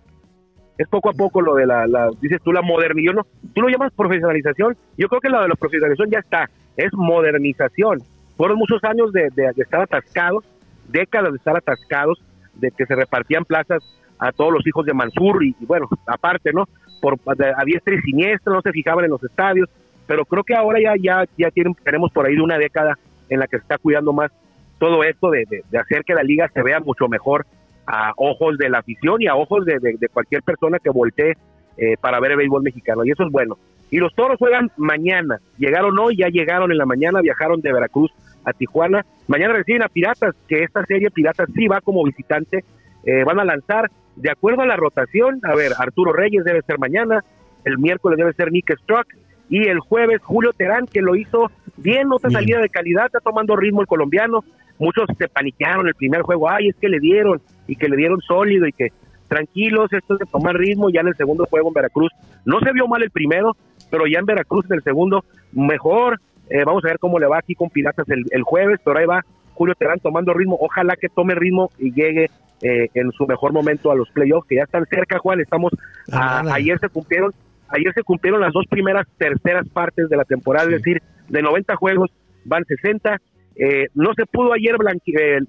Es 0.80 0.88
poco 0.88 1.10
a 1.10 1.13
poco 1.13 1.42
lo 1.42 1.56
de 1.56 1.65
la, 1.65 2.10
dices 2.22 2.42
tú, 2.42 2.54
la 2.54 2.62
modernización, 2.62 3.18
no, 3.18 3.28
tú 3.54 3.62
lo 3.62 3.68
llamas 3.68 3.92
profesionalización, 3.94 4.78
yo 4.98 5.10
creo 5.10 5.20
que 5.20 5.28
lo 5.28 5.42
de 5.42 5.50
la 5.50 5.56
profesionalización 5.56 6.10
ya 6.10 6.20
está, 6.20 6.50
es 6.78 6.94
modernización. 6.94 8.00
Fueron 8.38 8.58
muchos 8.58 8.82
años 8.86 9.12
de, 9.12 9.28
de, 9.36 9.52
estar 9.58 9.82
atascados, 9.82 10.46
décadas 10.88 11.34
de 11.34 11.38
estar 11.38 11.58
atascados, 11.58 12.24
de 12.54 12.72
que 12.72 12.86
se 12.86 12.96
repartían 12.96 13.44
plazas 13.44 13.84
a 14.20 14.32
todos 14.32 14.54
los 14.54 14.65
hijos 14.65 14.86
de 14.86 14.94
Mansur 14.94 15.44
y, 15.44 15.54
bueno, 15.65 15.89
aparte, 16.08 16.54
¿no? 16.54 16.63
Por, 17.02 17.20
a 17.26 17.65
diestra 17.65 17.96
y 17.96 18.02
siniestra, 18.02 18.54
no 18.54 18.62
se 18.62 18.72
fijaban 18.72 19.04
en 19.04 19.12
los 19.12 19.24
estadios, 19.24 19.70
pero 20.08 20.24
creo 20.24 20.46
que 20.46 20.56
ahora 20.56 20.80
ya, 20.82 20.94
ya, 20.98 21.26
ya 21.38 21.52
tienen, 21.52 21.76
tenemos 21.84 22.10
por 22.13 22.26
ahí 22.26 22.39
una 22.39 22.58
década 22.58 22.98
en 23.28 23.39
la 23.39 23.48
que 23.48 23.58
se 23.58 23.63
está 23.63 23.78
cuidando 23.78 24.13
más 24.13 24.32
todo 24.78 25.04
esto 25.04 25.30
de, 25.30 25.44
de 25.70 25.78
hacer 25.78 26.06
que 26.06 26.13
la 26.13 26.24
liga 26.24 26.48
se 26.54 26.63
vea 26.63 26.80
mucho 26.80 27.10
mejor 27.10 27.46
a 27.91 28.13
ojos 28.17 28.56
de 28.60 28.69
la 28.69 28.80
afición 28.80 29.19
y 29.19 29.25
a 29.25 29.36
ojos 29.36 29.65
de, 29.65 29.80
cualquier 30.13 30.43
persona 30.43 30.78
que 30.78 30.91
voltee 30.91 31.34
eh, 31.75 31.95
para 31.99 32.19
ver 32.19 32.32
el 32.32 32.38
béisbol 32.38 32.62
mexicano. 32.62 33.04
Y 33.04 33.10
eso 33.10 33.23
es 33.23 33.32
bueno. 33.32 33.58
Y 33.89 33.97
los 33.97 34.13
toros 34.13 34.38
juegan 34.38 34.69
mañana. 34.78 35.39
Llegaron 35.58 35.97
hoy, 35.97 36.17
ya 36.17 36.28
llegaron 36.28 36.71
en 36.71 36.78
la 36.78 36.86
mañana, 36.86 37.21
viajaron 37.21 37.62
de 37.62 37.73
Veracruz 37.73 38.12
a 38.45 38.54
Tijuana. 38.54 39.04
Mañana 39.28 39.54
reciben 39.54 39.82
a 39.82 39.88
Piratas, 39.88 40.36
que 40.47 40.62
esta 40.62 40.86
serie 40.86 41.10
Piratas 41.10 41.49
sí 41.56 41.67
va 41.67 41.82
como 41.82 42.04
visitante. 42.04 42.63
Eh, 43.06 43.23
van 43.23 43.39
a 43.39 43.45
lanzar, 43.45 43.89
de 44.15 44.30
acuerdo 44.30 44.62
a 44.62 44.67
la 44.67 44.75
rotación, 44.75 45.39
a 45.41 45.56
ver, 45.56 45.71
Arturo 45.80 46.13
Reyes 46.13 46.43
debe 46.43 46.62
ser 46.62 46.78
mañana, 46.78 47.23
el 47.65 47.80
miércoles 47.80 48.19
debe 48.19 48.34
ser 48.34 48.52
Nick 48.52 48.78
Struck, 48.84 49.08
y 49.49 49.67
el 49.67 49.80
jueves 49.80 50.21
Julio 50.21 50.54
Terán, 50.54 50.86
que 50.86 51.02
lo 51.02 51.15
hizo 51.15 51.49
bien, 51.78 52.12
otra 52.12 52.30
salida 52.30 52.60
de 52.60 52.69
calidad, 52.69 53.08
está 53.08 53.19
tomando 53.19 53.56
ritmo 53.56 53.82
el 53.82 53.88
colombiano. 53.88 54.43
Muchos 54.80 55.06
se 55.18 55.28
paniquearon 55.28 55.88
el 55.88 55.96
primer 55.96 56.22
juego, 56.22 56.50
ay, 56.50 56.70
es 56.70 56.76
que 56.78 56.89
le 56.89 57.00
dieron, 57.00 57.42
y 57.68 57.76
que 57.76 57.89
le 57.89 57.98
dieron 57.98 58.22
sólido 58.22 58.65
y 58.65 58.72
que 58.72 58.92
tranquilos, 59.28 59.94
esto 59.94 60.15
es 60.15 60.20
de 60.20 60.26
tomar 60.26 60.56
ritmo, 60.56 60.89
ya 60.89 61.02
en 61.02 61.10
el 61.10 61.15
segundo 61.15 61.46
juego 61.46 61.68
en 61.68 61.74
Veracruz. 61.74 62.12
No 62.46 62.60
se 62.60 62.72
vio 62.74 62.88
mal 62.88 63.04
el 63.04 63.12
primero, 63.12 63.56
pero 63.92 64.08
ya 64.08 64.20
en 64.20 64.26
Veracruz 64.26 64.65
en 64.70 64.78
el 64.78 64.84
segundo, 64.84 65.24
mejor. 65.52 66.20
Eh, 66.50 66.63
vamos 66.65 66.84
a 66.84 66.88
ver 66.88 67.00
cómo 67.00 67.20
le 67.20 67.28
va 67.28 67.38
aquí 67.38 67.54
con 67.54 67.70
Piratas 67.70 68.08
el, 68.10 68.42
jueves, 68.42 68.80
pero 68.84 68.98
ahí 68.98 69.06
va 69.06 69.24
Julio 69.54 69.76
Terán 69.76 70.00
tomando 70.00 70.34
ritmo. 70.34 70.58
Ojalá 70.60 70.96
que 70.96 71.10
tome 71.10 71.36
ritmo 71.36 71.70
y 71.78 71.94
llegue 71.94 72.30
eh, 72.63 72.89
en 72.96 73.12
su 73.12 73.28
mejor 73.28 73.54
momento 73.54 73.92
a 73.92 73.96
los 73.96 74.10
playoffs, 74.10 74.48
que 74.48 74.56
ya 74.56 74.63
están 74.63 74.86
cerca, 74.86 75.20
Juan. 75.20 75.39
Estamos, 75.39 75.72
ayer 76.12 76.80
se 76.80 76.89
cumplieron 76.89 77.32
ayer 77.70 77.94
se 77.94 78.04
cumplieron 78.04 78.42
las 78.42 78.52
dos 78.52 78.65
primeras 78.68 79.08
terceras 79.18 79.68
partes 79.70 80.10
de 80.10 80.18
la 80.18 80.26
temporada, 80.26 80.65
es 80.65 80.84
decir, 80.84 81.04
de 81.28 81.42
90 81.44 81.76
juegos 81.76 82.10
van 82.46 82.65
60. 82.65 83.22
Eh, 83.60 83.88
no 83.93 84.13
se 84.13 84.26
pudo 84.26 84.54
ayer 84.54 84.76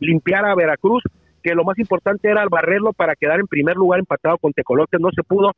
limpiar 0.01 0.45
a 0.45 0.57
Veracruz, 0.57 1.05
que 1.45 1.55
lo 1.55 1.65
más 1.65 1.79
importante 1.79 2.29
era 2.29 2.45
barrerlo 2.51 2.93
para 2.93 3.15
quedar 3.15 3.39
en 3.39 3.47
primer 3.47 3.77
lugar 3.77 4.01
empatado 4.01 4.37
con 4.37 4.53
Tecolotes, 4.53 5.01
no 5.01 5.11
se 5.15 5.23
pudo. 5.23 5.53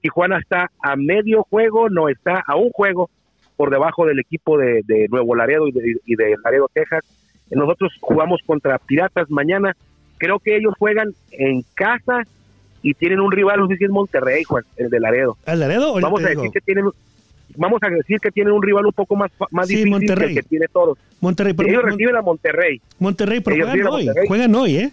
Tijuana 0.00 0.38
está 0.38 0.70
a 0.80 0.94
medio 0.94 1.42
juego, 1.50 1.90
no 1.90 2.08
está 2.08 2.42
a 2.46 2.56
un 2.56 2.70
juego 2.70 3.10
por 3.56 3.70
debajo 3.70 4.06
del 4.06 4.20
equipo 4.20 4.56
de, 4.56 4.82
de 4.86 5.08
Nuevo 5.10 5.34
Laredo 5.34 5.66
y 5.66 5.72
de, 5.72 5.96
y 6.06 6.14
de 6.14 6.36
Laredo, 6.44 6.70
Texas. 6.72 7.04
Nosotros 7.50 7.92
jugamos 8.00 8.40
contra 8.46 8.78
Piratas 8.78 9.28
mañana. 9.28 9.76
Creo 10.16 10.38
que 10.38 10.56
ellos 10.56 10.74
juegan 10.78 11.08
en 11.32 11.62
casa 11.74 12.22
y 12.82 12.94
tienen 12.94 13.20
un 13.20 13.32
rival, 13.32 13.58
no 13.58 13.66
sé 13.66 13.76
si 13.76 13.84
es 13.84 13.90
Monterrey, 13.90 14.44
Juan, 14.44 14.64
el 14.76 14.90
de 14.90 15.00
Laredo. 15.00 15.36
¿El 15.44 15.60
Laredo 15.60 15.92
Vamos 16.00 16.24
a 16.24 16.28
decir 16.28 16.50
que 16.52 16.60
tienen 16.60 16.86
vamos 17.56 17.80
a 17.82 17.88
decir 17.88 18.18
que 18.20 18.30
tienen 18.30 18.52
un 18.52 18.62
rival 18.62 18.86
un 18.86 18.92
poco 18.92 19.16
más, 19.16 19.30
más 19.50 19.66
Sí, 19.68 19.74
difícil 19.76 19.90
Monterrey. 19.90 20.34
que 20.34 20.38
el 20.40 20.44
que 20.44 20.48
tiene 20.48 20.66
todos. 20.72 20.98
Monterrey, 21.20 21.52
pero 21.54 21.68
ellos 21.68 21.82
Mon- 21.82 21.90
reciben 21.92 22.16
a 22.16 22.22
Monterrey. 22.22 22.80
Monterrey, 22.98 23.40
pero 23.40 23.56
ellos 23.56 23.68
juegan 23.70 23.86
hoy. 23.88 24.04
Monterrey. 24.06 24.28
Juegan 24.28 24.54
hoy, 24.54 24.76
¿eh? 24.76 24.90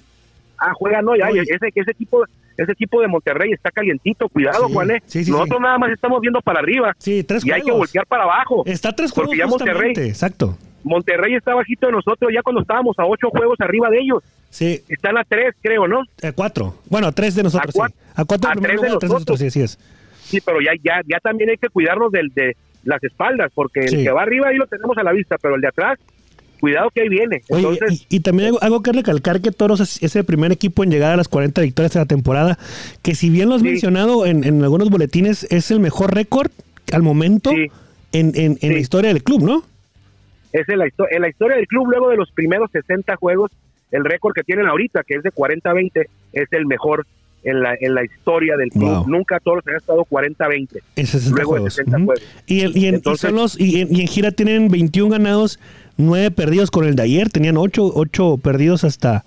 Ah, 0.60 0.74
juegan 0.74 1.08
hoy. 1.08 1.20
Ay, 1.22 1.40
ese, 1.40 1.56
ese 1.74 1.92
equipo 1.92 2.24
ese 2.58 2.72
equipo 2.72 3.00
de 3.02 3.08
Monterrey 3.08 3.52
está 3.52 3.70
calientito. 3.70 4.28
Cuidado, 4.30 4.68
Sí, 4.68 4.74
Juan. 4.74 4.90
¿eh? 4.92 5.04
sí, 5.06 5.24
sí, 5.24 5.30
Nosotros 5.32 5.62
nada 5.62 5.78
más 5.78 5.92
estamos 5.92 6.20
viendo 6.22 6.42
para 6.42 6.60
arriba. 6.60 6.96
Sí, 6.98 7.24
tres 7.24 7.46
y 7.46 7.52
hay 7.52 7.62
que 7.62 7.72
voltear 7.72 8.06
para 8.08 8.24
abajo. 8.24 8.64
Está 8.66 8.94
tres 8.96 9.12
juegos 9.12 9.30
Porque 9.30 9.38
ya 9.38 9.46
Monterrey, 9.48 9.94
Exacto. 10.10 10.58
Monterrey 10.84 11.36
está 11.36 11.54
bajito 11.54 11.86
de 11.88 11.92
nosotros 11.92 12.32
ya 12.34 12.42
cuando 12.42 12.62
estábamos 12.62 12.98
a 12.98 13.06
ocho 13.06 13.30
juegos 13.30 13.60
arriba 13.62 13.90
de 13.92 14.00
ellos. 14.00 14.24
Sí, 14.50 14.82
Están 14.90 15.18
a 15.18 15.24
tres, 15.24 15.54
creo, 15.62 15.88
¿no? 15.88 16.02
a 16.24 16.32
cuatro. 16.32 16.76
Bueno, 16.90 17.08
a 17.08 17.12
tres 17.12 17.36
de 17.36 17.44
nosotros, 17.44 17.76
A 17.76 17.80
cuat- 17.80 17.90
sí. 17.92 17.96
A 18.16 18.26
cuatro 18.26 18.50
a 18.50 18.54
primer 18.54 18.72
tres 18.72 18.82
de 18.82 18.88
lugar, 18.88 19.00
tres 19.00 19.10
de 19.10 19.14
nosotros, 19.14 19.40
nosotros. 19.40 19.40
sí, 19.40 19.48
así 19.48 19.62
es. 19.62 19.80
Sí, 20.28 20.42
pero 20.42 20.60
ya, 20.62 20.72
ya, 20.84 21.02
ya 21.08 21.20
también 21.20 21.50
hay 21.50 21.58
que 21.58 21.70
cuidarnos 21.70 22.12
del, 22.12 22.30
de 22.34 22.56
las 22.84 23.04
espaldas, 23.04 23.52
porque 23.54 23.88
Sí. 23.88 23.96
el 23.96 24.04
que 24.04 24.12
va 24.12 24.22
arriba 24.24 24.48
ahí 24.50 24.58
lo 24.58 24.68
tenemos 24.68 24.98
a 24.98 25.04
la 25.04 25.12
vista, 25.14 25.38
pero 25.42 25.56
el 25.56 25.62
de 25.62 25.68
atrás, 25.68 25.98
cuidado 26.60 26.90
que 26.90 27.02
ahí 27.02 27.10
viene. 27.10 27.42
Oye, 27.50 27.68
Entonces, 27.68 28.06
y, 28.10 28.18
y 28.18 28.20
también 28.22 28.48
algo, 28.48 28.62
algo 28.64 28.82
que 28.84 28.92
recalcar 28.92 29.42
que 29.42 29.52
Toros 29.52 29.80
es, 29.80 30.02
es 30.02 30.16
el 30.16 30.26
primer 30.26 30.52
equipo 30.52 30.84
en 30.84 30.92
llegar 30.92 31.12
a 31.14 31.18
las 31.18 31.28
40 31.28 31.62
victorias 31.62 31.94
de 31.94 32.00
la 32.00 32.06
temporada, 32.06 32.58
que 33.04 33.16
si 33.16 33.30
bien 33.30 33.50
lo 33.50 33.56
has 33.56 33.62
Sí. 33.62 33.68
mencionado 33.70 34.26
en, 34.26 34.44
en 34.44 34.64
algunos 34.64 34.90
boletines, 34.90 35.46
es 35.52 35.70
el 35.72 35.80
mejor 35.80 36.14
récord 36.16 36.50
al 36.94 37.04
momento 37.04 37.52
Sí. 37.52 37.68
en, 38.12 38.32
en- 38.36 38.58
en 38.62 38.74
la 38.74 38.80
historia 38.80 39.10
del 39.14 39.24
club, 39.24 39.44
¿no? 39.44 39.64
es 40.54 40.68
en 40.70 40.80
la, 40.80 40.86
en 41.12 41.22
la 41.22 41.30
historia 41.30 41.58
del 41.58 41.68
club, 41.68 41.88
luego 41.92 42.10
de 42.10 42.16
los 42.18 42.32
primeros 42.32 42.72
60 42.72 43.16
juegos, 43.18 43.52
el 43.92 44.04
récord 44.06 44.34
que 44.34 44.44
tienen 44.44 44.66
ahorita, 44.66 45.04
que 45.04 45.16
es 45.16 45.24
de 45.24 45.32
40-20, 45.32 46.08
es 46.34 46.48
el 46.52 46.66
mejor 46.66 47.06
en 47.50 47.62
la, 47.62 47.76
en 47.80 47.94
la 47.96 48.04
historia 48.04 48.56
del 48.58 48.70
club. 48.70 48.84
Wow. 48.90 49.08
Nunca 49.08 49.40
todos 49.40 49.64
han 49.68 49.76
estado 49.76 50.06
40-20. 50.10 50.80
En 50.96 51.06
60 51.08 51.36
Luego 51.36 51.52
juegos. 51.52 51.74
60 51.76 51.98
Ujú. 51.98 52.06
juegos. 52.08 52.24
Y, 52.46 52.62
el- 52.62 52.78
y 52.78 52.86
en, 52.88 52.96
Entonces- 52.96 53.32
los- 53.32 53.60
y 53.60 53.82
en- 53.82 53.96
y 53.96 54.02
en 54.02 54.08
gira 54.08 54.32
tienen 54.32 54.68
21 54.70 55.10
ganados, 55.10 55.60
9 55.98 56.32
perdidos 56.32 56.72
con 56.72 56.86
el 56.86 56.96
de 56.96 57.04
ayer. 57.04 57.30
Tenían 57.30 57.58
8, 57.58 57.92
8 57.96 58.38
perdidos 58.44 58.84
hasta... 58.84 59.24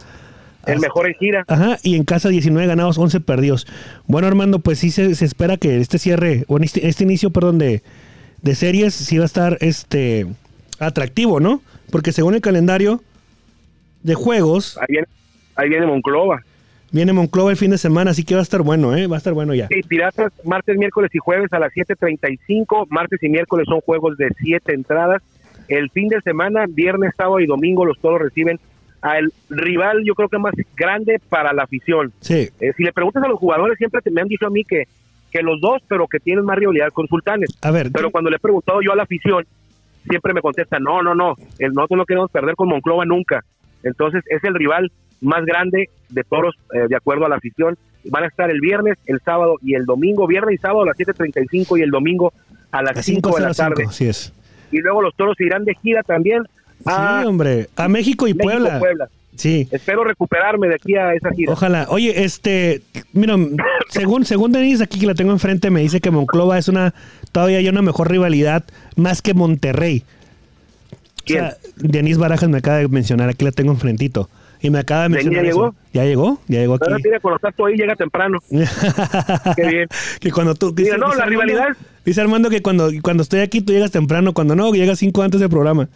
El 0.67 0.75
hasta- 0.75 0.87
mejor 0.87 1.07
en 1.07 1.15
gira. 1.15 1.45
Ajá, 1.49 1.79
y 1.83 1.97
en 1.97 2.05
casa 2.05 2.29
19 2.29 2.67
ganados, 2.67 2.99
11 2.99 3.21
perdidos. 3.21 3.67
Bueno, 4.07 4.29
Armando, 4.29 4.59
pues 4.59 4.79
sí 4.79 4.91
se, 4.91 5.15
se 5.15 5.25
espera 5.25 5.57
que 5.57 5.81
este 5.81 5.99
cierre, 5.99 6.45
o 6.49 6.59
este, 6.59 6.87
este 6.87 7.05
inicio, 7.05 7.31
perdón, 7.31 7.59
de, 7.59 7.83
de 8.43 8.55
series, 8.55 8.93
sí 8.95 9.17
va 9.17 9.25
a 9.25 9.27
estar 9.27 9.57
este 9.63 10.27
atractivo, 10.79 11.41
¿no? 11.41 11.63
Porque 11.91 12.13
según 12.13 12.35
el 12.35 12.43
calendario 12.43 13.03
de 14.03 14.15
juegos, 14.15 14.77
Ahí 14.79 14.87
viene, 14.91 15.07
ahí 15.57 15.69
viene 15.71 15.87
Monclova. 15.87 16.43
Viene 16.93 17.13
Monclova 17.13 17.51
el 17.51 17.57
fin 17.57 17.71
de 17.71 17.79
semana, 17.79 18.11
así 18.13 18.25
que 18.25 18.35
va 18.35 18.41
a 18.41 18.43
estar 18.43 18.63
bueno, 18.63 18.97
¿eh? 18.97 19.07
Va 19.07 19.17
a 19.17 19.19
estar 19.19 19.33
bueno 19.33 19.55
ya. 19.55 19.69
Sí, 19.69 19.81
Piratas, 19.87 20.33
martes, 20.45 20.77
miércoles 20.77 21.11
y 21.15 21.19
jueves 21.19 21.53
a 21.53 21.59
las 21.59 21.73
7.35. 21.73 22.87
Martes 22.91 23.23
y 23.23 23.29
miércoles 23.29 23.67
son 23.69 23.81
juegos 23.81 24.17
de 24.17 24.31
7 24.39 24.73
entradas. 24.75 25.23
El 25.69 25.91
fin 25.91 26.09
de 26.09 26.21
semana, 26.23 26.65
viernes, 26.69 27.13
sábado 27.17 27.41
y 27.41 27.47
domingo, 27.47 27.85
los 27.85 27.99
toros 28.01 28.21
reciben 28.21 28.59
al 29.03 29.33
rival, 29.49 30.03
yo 30.05 30.15
creo 30.15 30.29
que 30.29 30.39
más 30.39 30.53
grande 30.77 31.21
para 31.29 31.53
la 31.53 31.63
afición. 31.63 32.13
Sí, 32.21 32.49
Eh, 32.61 32.73
si 32.77 32.83
le 32.83 32.93
preguntas 32.93 33.23
a 33.23 33.29
los 33.29 33.39
jugadores, 33.39 33.79
siempre 33.79 34.03
te- 34.03 34.11
me 34.11 34.21
han 34.21 34.29
dicho 34.29 34.47
a 34.47 34.51
mí 34.51 34.63
que, 34.65 34.85
que 35.31 35.43
los 35.43 35.61
dos, 35.61 35.81
pero 35.89 36.07
que 36.07 36.19
tienen 36.21 36.45
más 36.45 36.59
rivalidad 36.59 36.89
con 36.93 37.07
Sultanes. 37.07 37.51
a 37.63 37.71
ver, 37.71 37.91
Pero 37.93 38.11
cuando 38.11 38.29
le 38.31 38.37
he 38.37 38.41
preguntado 38.41 38.81
yo 38.83 38.93
a 38.93 38.97
la 38.97 39.05
afición, 39.05 39.47
siempre 40.09 40.35
me 40.35 40.43
contesta, 40.43 40.79
no, 40.81 41.03
no, 41.03 41.15
no, 41.15 41.35
el, 41.59 41.73
nosotros 41.73 41.99
no 41.99 42.05
queremos 42.05 42.31
perder 42.31 42.57
con 42.57 42.69
Monclova 42.69 43.05
nunca. 43.07 43.43
Entonces 43.83 44.23
es 44.29 44.43
el 44.45 44.55
rival 44.55 44.91
más 45.21 45.45
grande 45.45 45.91
de 46.09 46.25
toros, 46.25 46.55
eh, 46.75 46.87
de 46.89 46.97
acuerdo 46.97 47.27
a 47.27 47.29
la 47.29 47.37
afición. 47.37 47.77
Van 48.05 48.25
a 48.25 48.27
estar 48.27 48.51
el 48.51 48.61
viernes, 48.61 48.99
el 49.07 49.21
sábado 49.21 49.57
y 49.63 49.75
el 49.75 49.85
domingo, 49.85 50.27
viernes 50.27 50.55
y 50.55 50.59
sábado 50.59 50.83
a 50.83 50.87
las 50.87 50.97
7.35 50.97 51.79
y 51.79 51.83
el 51.83 51.91
domingo 51.91 52.33
a 52.71 52.83
las 52.83 52.97
a 52.97 53.03
5 53.03 53.37
de 53.37 53.43
la 53.43 53.55
5 53.55 53.69
tarde. 53.69 53.85
así 53.87 54.07
es. 54.07 54.33
Y 54.73 54.79
luego 54.79 55.03
los 55.03 55.15
toros 55.15 55.39
irán 55.41 55.65
de 55.65 55.75
gira 55.75 56.03
también 56.03 56.45
a 56.85 57.21
sí, 57.21 57.27
hombre, 57.27 57.69
a 57.77 57.89
México 57.89 58.27
y 58.27 58.35
México, 58.35 58.51
Puebla. 58.51 58.79
Puebla. 58.79 59.09
Sí. 59.37 59.69
Espero 59.71 60.05
recuperarme 60.05 60.69
de 60.69 60.75
aquí 60.75 60.97
a 60.97 61.15
esa 61.15 61.31
gira. 61.31 61.53
Ojalá. 61.53 61.87
Oye, 61.89 62.25
este, 62.25 62.83
mira, 63.13 63.37
según, 63.89 64.25
según 64.25 64.53
Denise, 64.53 64.85
aquí 64.85 64.99
que 65.01 65.07
la 65.07 65.15
tengo 65.15 65.33
enfrente, 65.33 65.71
me 65.71 65.81
dice 65.81 66.01
que 66.01 66.11
Monclova 66.11 66.59
es 66.59 66.69
una, 66.69 66.95
todavía 67.33 67.59
hay 67.59 67.69
una 67.69 67.83
mejor 67.83 68.11
rivalidad 68.11 68.65
más 68.97 69.23
que 69.23 69.35
Monterrey. 69.35 70.05
¿Quién? 71.25 71.45
O 71.45 71.49
sea, 71.49 71.57
Denise 71.77 72.19
Barajas 72.19 72.49
me 72.49 72.59
acaba 72.59 72.79
de 72.79 72.89
mencionar, 72.89 73.29
aquí 73.29 73.45
la 73.45 73.53
tengo 73.53 73.73
enfrentito. 73.73 74.29
Y 74.63 74.71
me 74.71 74.79
acaba 74.81 75.09
de 75.09 75.09
¿Denise 75.17 75.31
mencionar. 75.31 75.45
ya 75.45 75.51
eso. 75.51 75.59
llegó? 75.61 75.75
¿Ya 75.93 76.05
llegó? 76.05 76.39
Ya 76.49 76.59
llegó 76.61 76.73
Ahora 76.75 76.95
aquí. 76.95 77.03
tiene 77.03 77.19
estás 77.37 77.55
tú 77.57 77.67
ahí, 77.67 77.77
llega 77.77 77.97
temprano. 77.97 78.39
Qué 79.57 79.67
bien. 79.69 79.89
que 80.21 80.31
cuando 80.31 80.55
tú. 80.55 80.75
Mira, 80.77 80.97
no, 80.97 81.07
la 81.09 81.25
Armando- 81.25 81.31
rivalidad- 81.31 81.77
Dice 82.05 82.21
Armando 82.21 82.49
que 82.51 82.63
cuando, 82.63 82.89
cuando 83.03 83.23
estoy 83.23 83.41
aquí 83.41 83.61
tú 83.61 83.73
llegas 83.73 83.91
temprano, 83.91 84.33
cuando 84.33 84.55
no, 84.57 84.73
llegas 84.73 84.99
cinco 84.99 85.23
antes 85.23 85.41
del 85.41 85.51
programa. 85.51 85.89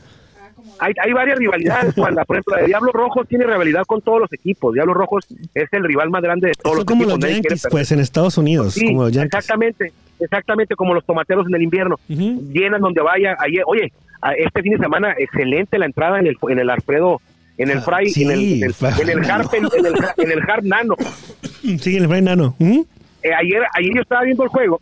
Hay, 0.81 0.93
hay 1.03 1.13
varias 1.13 1.39
rivalidades, 1.39 1.95
Juan. 1.97 2.15
Por 2.27 2.37
ejemplo, 2.37 2.67
Diablos 2.67 2.93
Rojos 2.93 3.29
tiene 3.29 3.45
rivalidad 3.47 3.85
con 3.87 4.01
todos 4.03 4.21
los 4.21 4.33
equipos. 4.33 4.75
Diablos 4.75 4.97
Rojos 4.97 5.25
es 5.55 5.69
el 5.73 5.85
rival 5.85 6.11
más 6.11 6.23
grande 6.23 6.49
de 6.49 6.55
todos 6.55 6.77
los 6.77 6.85
como 6.85 7.03
equipos. 7.05 7.13
los 7.15 7.21
nadie 7.21 7.41
quiere 7.41 7.49
Yankees, 7.57 7.69
pues, 7.71 7.93
en 7.93 8.01
Estados 8.01 8.37
Unidos. 8.39 8.75
Sí, 8.75 8.87
como 8.87 9.05
los 9.05 9.17
exactamente, 9.17 9.93
exactamente 10.21 10.75
como 10.77 10.95
los 10.95 11.05
tomateros 11.05 11.47
en 11.49 11.55
el 11.55 11.63
invierno. 11.63 11.97
Ujú. 12.09 12.43
Llenan 12.53 12.81
donde 12.81 13.01
vaya. 13.03 13.37
Ayer, 13.39 13.63
oye, 13.67 13.93
este 14.39 14.63
fin 14.63 14.73
de 14.73 14.79
semana, 14.79 15.15
excelente 15.19 15.79
la 15.79 15.87
entrada 15.87 16.19
en 16.19 16.27
el, 16.27 16.37
en 16.49 16.59
el 16.59 16.69
Alfredo, 16.71 17.21
en 17.59 17.71
el 17.71 17.79
Ah, 17.79 17.83
Fry, 17.83 18.11
sí, 18.11 18.23
en 18.25 18.31
el, 18.33 18.53
en 18.55 18.63
el, 18.65 18.75
Fry. 18.75 18.89
en 19.03 19.09
el 19.11 19.31
Harp, 19.31 19.55
en, 19.55 19.65
en 19.65 19.87
el, 19.87 19.95
en 20.19 20.31
el 20.31 20.51
Harp 20.51 20.65
Nano. 20.65 20.97
Sí, 21.81 21.97
el 21.97 22.07
Fray 22.09 22.21
Nano. 22.23 22.55
¿Mm? 22.59 22.81
Eh, 23.23 23.31
ayer, 23.35 23.63
ayer 23.75 23.91
yo 23.95 24.03
estaba 24.03 24.23
viendo 24.23 24.43
el 24.43 24.49
juego 24.51 24.81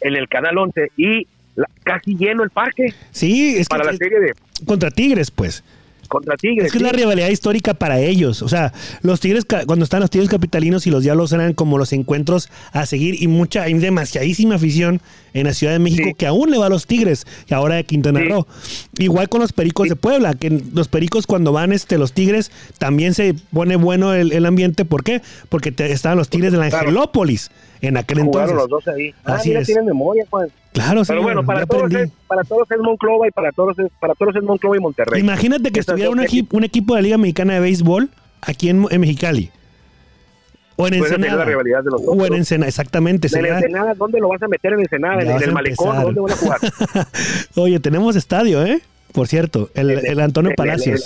en 0.00 0.16
el 0.16 0.26
Canal 0.28 0.56
11 0.56 0.92
y 0.96 1.26
la- 1.56 1.68
casi 1.82 2.16
lleno 2.16 2.42
el 2.42 2.48
parque 2.50 2.94
Sí, 3.10 3.56
es 3.58 3.68
que 3.68 3.72
para 3.74 3.84
la 3.84 3.90
es- 3.92 3.98
serie 3.98 4.18
de 4.20 4.32
contra 4.66 4.90
Tigres, 4.90 5.30
pues. 5.30 5.62
Contra 6.10 6.36
Tigres. 6.36 6.66
Es 6.66 6.72
que 6.72 6.78
es 6.78 6.82
la 6.82 6.90
sí. 6.90 6.96
rivalidad 6.96 7.28
histórica 7.30 7.72
para 7.72 7.98
ellos. 8.00 8.42
O 8.42 8.48
sea, 8.48 8.74
los 9.00 9.20
Tigres, 9.20 9.46
cuando 9.66 9.84
están 9.84 10.00
los 10.00 10.10
Tigres 10.10 10.28
capitalinos 10.28 10.86
y 10.86 10.90
los 10.90 11.02
Diablos 11.02 11.32
eran 11.32 11.54
como 11.54 11.78
los 11.78 11.94
encuentros 11.94 12.50
a 12.72 12.84
seguir 12.84 13.22
y 13.22 13.28
mucha, 13.28 13.62
hay 13.62 13.72
demasiadísima 13.74 14.56
afición 14.56 15.00
en 15.32 15.46
la 15.46 15.54
Ciudad 15.54 15.72
de 15.72 15.78
México 15.78 16.08
Sí. 16.08 16.14
que 16.18 16.26
aún 16.26 16.50
le 16.50 16.58
va 16.58 16.66
a 16.66 16.68
los 16.68 16.86
Tigres 16.86 17.24
y 17.48 17.54
ahora 17.54 17.76
de 17.76 17.84
Quintana 17.84 18.20
Sí. 18.20 18.28
Roo. 18.28 18.46
Igual 18.98 19.28
con 19.28 19.40
los 19.40 19.52
Pericos 19.52 19.88
de 19.88 19.96
Puebla, 19.96 20.34
que 20.34 20.62
los 20.74 20.88
Pericos 20.88 21.26
cuando 21.26 21.52
van 21.52 21.72
este 21.72 21.96
los 21.96 22.12
Tigres 22.12 22.50
también 22.78 23.14
se 23.14 23.34
pone 23.52 23.76
bueno 23.76 24.12
el, 24.12 24.32
el 24.32 24.44
ambiente. 24.44 24.84
¿Por 24.84 25.04
qué? 25.04 25.22
Porque 25.48 25.70
te- 25.72 25.92
estaban 25.92 26.18
los 26.18 26.28
Tigres 26.28 26.50
de 26.52 26.58
la 26.58 26.68
Claro. 26.68 26.90
En 27.82 27.96
aquel 27.96 28.20
Jugaron 28.22 28.50
entonces. 28.50 28.70
los 28.70 28.84
dos 28.84 28.94
ahí. 28.94 29.14
Ah, 29.24 29.34
Así 29.34 29.48
mira, 29.48 29.60
es. 29.60 29.66
tienen 29.66 29.86
memoria, 29.86 30.24
Juan. 30.28 30.48
Claro, 30.72 31.04
sí. 31.04 31.08
Pero 31.08 31.22
bueno, 31.22 31.44
para 31.44 31.66
todos, 31.66 31.84
aprendí. 31.84 32.04
es, 32.10 32.12
para 32.28 32.44
todos 32.44 32.70
es 32.70 32.78
Monclova 32.78 33.26
y 33.26 33.30
para 33.30 33.50
todos 33.52 33.78
es, 33.78 33.86
para 34.00 34.14
todos 34.14 34.36
es 34.36 34.42
Monclova 34.42 34.76
y 34.76 34.80
Monterrey. 34.80 35.20
Imagínate 35.20 35.70
que 35.72 35.80
estuviera 35.80 36.10
un, 36.10 36.18
equi- 36.20 36.46
un 36.52 36.62
equipo 36.64 36.94
de 36.94 37.00
la 37.00 37.04
Liga 37.04 37.18
Mexicana 37.18 37.54
de 37.54 37.60
Béisbol 37.60 38.08
aquí 38.42 38.68
en, 38.68 38.86
en 38.90 39.00
Mexicali. 39.00 39.50
O 40.76 40.86
en 40.86 40.92
tener 40.92 41.06
Ensenada. 41.08 41.36
la 41.36 41.44
rivalidad 41.44 41.84
de 41.84 41.90
los 41.90 42.00
O 42.06 42.14
en 42.26 42.32
otros. 42.32 42.52
Exactamente. 42.52 43.28
En 43.36 43.44
Ensenada, 43.46 43.94
¿dónde 43.94 44.18
lo 44.20 44.28
vas 44.28 44.42
a 44.42 44.48
meter 44.48 44.72
en 44.74 44.80
Ensenada? 44.80 45.22
En, 45.22 45.30
el 45.42 45.52
malecón. 45.52 46.00
¿dónde 46.02 46.20
van 46.20 46.32
a 46.32 46.36
jugar? 46.36 46.58
Oye, 47.56 47.80
tenemos 47.80 48.16
estadio, 48.16 48.64
¿eh? 48.64 48.80
Por 49.12 49.26
cierto, 49.26 49.70
el, 49.74 49.90
el 49.90 50.20
Antonio 50.20 50.52
Palacios. 50.56 51.04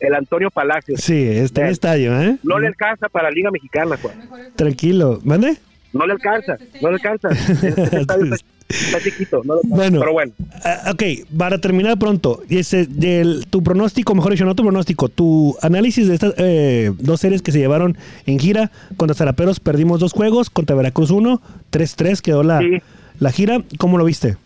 El, 0.00 0.14
Antonio 0.14 0.50
Palacios. 0.50 1.00
Sí, 1.00 1.26
está 1.28 1.62
en 1.62 1.68
estadio, 1.68 2.20
¿eh? 2.20 2.36
No 2.42 2.58
le 2.58 2.66
alcanza 2.68 3.08
para 3.08 3.28
la 3.30 3.34
Liga 3.34 3.50
Mexicana, 3.50 3.96
Juan. 4.00 4.14
Tranquilo. 4.54 5.20
¿Mande? 5.24 5.56
No 5.92 6.06
le 6.06 6.12
alcanza, 6.14 6.56
no 6.80 6.88
le 6.90 6.94
alcanza. 6.94 7.28
Estadio 7.98 8.34
está, 8.34 8.36
está 8.68 9.00
chiquito, 9.00 9.42
no 9.44 9.54
le 9.54 9.60
alcanza. 9.60 9.76
Bueno. 9.76 10.00
Pero 10.00 10.12
bueno, 10.12 10.32
Ah, 10.64 10.92
ok, 10.92 11.02
para 11.36 11.58
terminar 11.58 11.98
pronto, 11.98 12.42
ese, 12.48 12.86
del, 12.86 13.46
tu 13.50 13.62
pronóstico, 13.62 14.14
mejor 14.14 14.32
dicho, 14.32 14.44
no 14.44 14.54
tu 14.54 14.62
pronóstico, 14.62 15.08
tu 15.08 15.56
análisis 15.60 16.08
de 16.08 16.14
estas 16.14 16.34
eh, 16.38 16.92
dos 16.98 17.20
series 17.20 17.42
que 17.42 17.52
se 17.52 17.58
llevaron 17.58 17.96
en 18.26 18.38
gira. 18.38 18.70
Contra 18.96 19.14
Zaraperos 19.14 19.60
perdimos 19.60 20.00
dos 20.00 20.12
juegos, 20.12 20.48
contra 20.50 20.76
Veracruz 20.76 21.10
uno, 21.10 21.42
3-3 21.72 22.20
quedó 22.20 22.42
la, 22.42 22.60
Sí. 22.60 22.80
la 23.18 23.30
gira. 23.32 23.62
¿Cómo 23.78 23.98
lo 23.98 24.04
viste? 24.04 24.36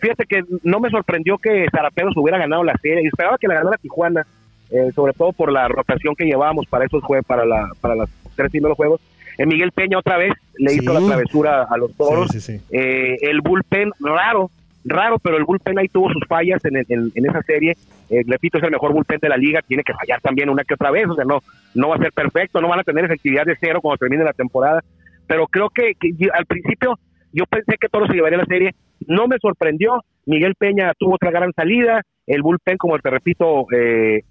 fíjate 0.00 0.24
que 0.24 0.42
no 0.62 0.80
me 0.80 0.88
sorprendió 0.88 1.36
que 1.36 1.66
Zaraperos 1.70 2.14
hubiera 2.16 2.38
ganado 2.38 2.64
la 2.64 2.74
serie. 2.80 3.06
Esperaba 3.06 3.36
que 3.38 3.46
la 3.46 3.54
ganara 3.54 3.76
Tijuana, 3.76 4.26
eh, 4.70 4.90
sobre 4.94 5.12
todo 5.12 5.32
por 5.32 5.52
la 5.52 5.68
rotación 5.68 6.14
que 6.16 6.24
llevábamos 6.24 6.64
para 6.70 6.86
esos 6.86 7.02
juegos, 7.04 7.26
para 7.26 7.44
la, 7.44 7.68
para 7.82 7.94
los 7.96 8.08
tres 8.34 8.50
primeros 8.50 8.78
juegos. 8.78 8.98
Eh, 9.40 9.46
Miguel 9.46 9.72
Peña 9.72 9.98
otra 9.98 10.18
vez 10.18 10.32
le 10.58 10.70
Sí. 10.70 10.80
hizo 10.82 10.92
la 10.92 11.00
travesura 11.06 11.62
a 11.70 11.76
los 11.78 11.96
toros. 11.96 12.28
Sí, 12.30 12.40
sí, 12.40 12.58
sí. 12.58 12.64
Eh, 12.70 13.16
el 13.22 13.40
bullpen 13.40 13.90
raro, 14.00 14.50
raro, 14.84 15.18
pero 15.18 15.36
el 15.38 15.44
bullpen 15.44 15.78
ahí 15.78 15.88
tuvo 15.88 16.10
sus 16.12 16.22
fallas 16.28 16.62
en, 16.64 16.76
en, 16.76 17.10
en 17.14 17.26
esa 17.26 17.42
serie. 17.42 17.74
Eh, 18.10 18.22
repito, 18.26 18.58
es 18.58 18.64
el 18.64 18.70
mejor 18.70 18.92
bullpen 18.92 19.18
de 19.20 19.28
la 19.30 19.36
liga, 19.38 19.60
tiene 19.66 19.82
que 19.82 19.94
fallar 19.94 20.20
también 20.20 20.50
una 20.50 20.64
que 20.64 20.74
otra 20.74 20.90
vez, 20.90 21.06
o 21.08 21.14
sea, 21.14 21.24
no, 21.24 21.40
no 21.74 21.88
va 21.88 21.94
a 21.96 21.98
ser 22.00 22.12
perfecto, 22.12 22.60
no 22.60 22.68
van 22.68 22.80
a 22.80 22.84
tener 22.84 23.04
efectividad 23.06 23.44
de 23.46 23.56
cero 23.60 23.80
cuando 23.80 23.96
termine 23.98 24.24
la 24.24 24.32
temporada, 24.34 24.82
pero 25.26 25.46
creo 25.46 25.70
que, 25.70 25.92
que 25.98 26.10
yo- 26.18 26.34
al 26.34 26.44
principio 26.44 26.98
yo 27.32 27.44
pensé 27.46 27.76
que 27.80 27.88
Toros 27.88 28.08
se 28.08 28.14
llevaría 28.16 28.38
la 28.38 28.44
serie, 28.46 28.74
no 29.06 29.26
me 29.28 29.38
sorprendió, 29.40 30.02
Miguel 30.26 30.54
Peña 30.56 30.92
tuvo 30.98 31.14
otra 31.14 31.30
gran 31.30 31.52
salida, 31.54 32.02
el 32.26 32.42
bullpen, 32.42 32.76
como 32.76 32.98
te 32.98 33.08
repito, 33.10 33.66
eh, 33.72 34.22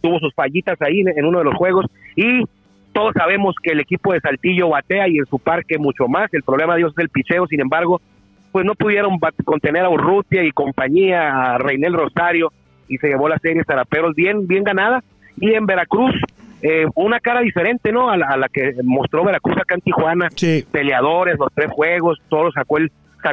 tuvo 0.00 0.18
sus 0.18 0.34
fallitas 0.34 0.80
ahí 0.80 1.00
en, 1.00 1.08
en 1.18 1.24
uno 1.26 1.38
de 1.38 1.44
los 1.44 1.54
juegos 1.54 1.86
y 2.16 2.42
todos 2.94 3.12
sabemos 3.14 3.54
que 3.62 3.72
el 3.72 3.80
equipo 3.80 4.12
de 4.14 4.20
Saltillo 4.20 4.70
batea 4.70 5.08
y 5.08 5.18
en 5.18 5.26
su 5.26 5.38
parque 5.38 5.76
mucho 5.78 6.08
más. 6.08 6.32
El 6.32 6.42
problema 6.42 6.74
de 6.74 6.80
ellos 6.80 6.92
es 6.96 7.02
el 7.02 7.10
picheo, 7.10 7.46
sin 7.46 7.60
embargo, 7.60 8.00
pues 8.52 8.64
no 8.64 8.74
pudieron 8.74 9.18
contener 9.44 9.84
a 9.84 9.90
Urrutia 9.90 10.42
y 10.44 10.50
compañía, 10.52 11.54
a 11.54 11.58
Reinel 11.58 11.92
Rosario, 11.92 12.52
y 12.88 12.96
se 12.98 13.08
llevó 13.08 13.28
la 13.28 13.38
serie 13.38 13.64
Zaraperos 13.64 14.14
bien, 14.14 14.46
bien 14.46 14.62
ganada. 14.64 15.02
Y 15.36 15.52
en 15.54 15.66
Veracruz, 15.66 16.14
eh, 16.62 16.86
una 16.94 17.18
cara 17.20 17.40
diferente, 17.40 17.90
¿no? 17.92 18.08
A 18.10 18.16
la, 18.16 18.26
a 18.28 18.36
la 18.36 18.48
que 18.48 18.74
mostró 18.84 19.24
Veracruz 19.24 19.56
acá 19.58 19.74
en 19.74 19.80
Tijuana. 19.80 20.28
Sí. 20.36 20.64
Peleadores, 20.70 21.36
los 21.38 21.52
tres 21.52 21.70
juegos, 21.72 22.18
todos 22.28 22.54
sacó 22.54 22.78
el, 22.78 22.92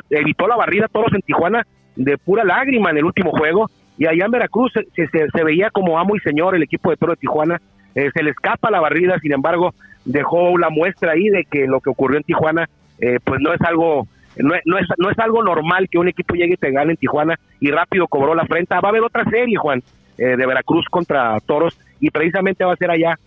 evitó 0.09 0.47
la 0.47 0.55
barrida, 0.55 0.87
todos 0.91 1.13
en 1.13 1.21
Tijuana, 1.21 1.65
de 1.95 2.17
pura 2.17 2.43
lágrima 2.43 2.89
en 2.89 2.97
el 2.97 3.05
último 3.05 3.31
juego. 3.31 3.69
Y 3.97 4.07
allá 4.07 4.25
en 4.25 4.31
Veracruz 4.31 4.71
se, 4.73 4.85
se- 4.95 5.07
se- 5.09 5.27
se 5.29 5.43
veía 5.43 5.69
como 5.69 5.99
amo 5.99 6.15
y 6.15 6.19
señor 6.21 6.55
el 6.55 6.63
equipo 6.63 6.89
de 6.89 6.97
Toro 6.97 7.11
de 7.13 7.17
Tijuana. 7.17 7.61
Eh, 7.95 8.09
se 8.13 8.23
le 8.23 8.31
escapa 8.31 8.71
la 8.71 8.79
barrida, 8.79 9.19
sin 9.19 9.33
embargo, 9.33 9.73
dejó 10.05 10.57
la 10.57 10.69
muestra 10.69 11.11
ahí 11.13 11.29
de 11.29 11.45
que 11.45 11.67
lo 11.67 11.79
que 11.81 11.89
ocurrió 11.89 12.17
en 12.17 12.23
Tijuana, 12.23 12.69
eh, 12.99 13.19
pues 13.23 13.39
no 13.41 13.53
es 13.53 13.61
algo 13.61 14.07
no 14.37 14.55
es, 14.55 14.61
no, 14.65 14.77
es, 14.77 14.87
no 14.97 15.09
es 15.09 15.19
algo 15.19 15.43
normal 15.43 15.89
que 15.89 15.97
un 15.97 16.07
equipo 16.07 16.35
llegue 16.35 16.53
y 16.53 16.57
te 16.57 16.71
gane 16.71 16.91
en 16.91 16.97
Tijuana 16.97 17.37
y 17.59 17.69
rápido 17.71 18.07
cobró 18.07 18.33
la 18.33 18.45
frente. 18.45 18.73
Va 18.75 18.79
a 18.83 18.89
haber 18.89 19.03
otra 19.03 19.25
serie, 19.25 19.57
Juan, 19.57 19.83
eh, 20.17 20.37
de 20.37 20.45
Veracruz 20.45 20.85
contra 20.89 21.37
Toros 21.45 21.77
y 21.99 22.09
precisamente 22.09 22.63
va 22.63 22.73
a 22.73 22.77
ser 22.77 22.91
allá 22.91 23.17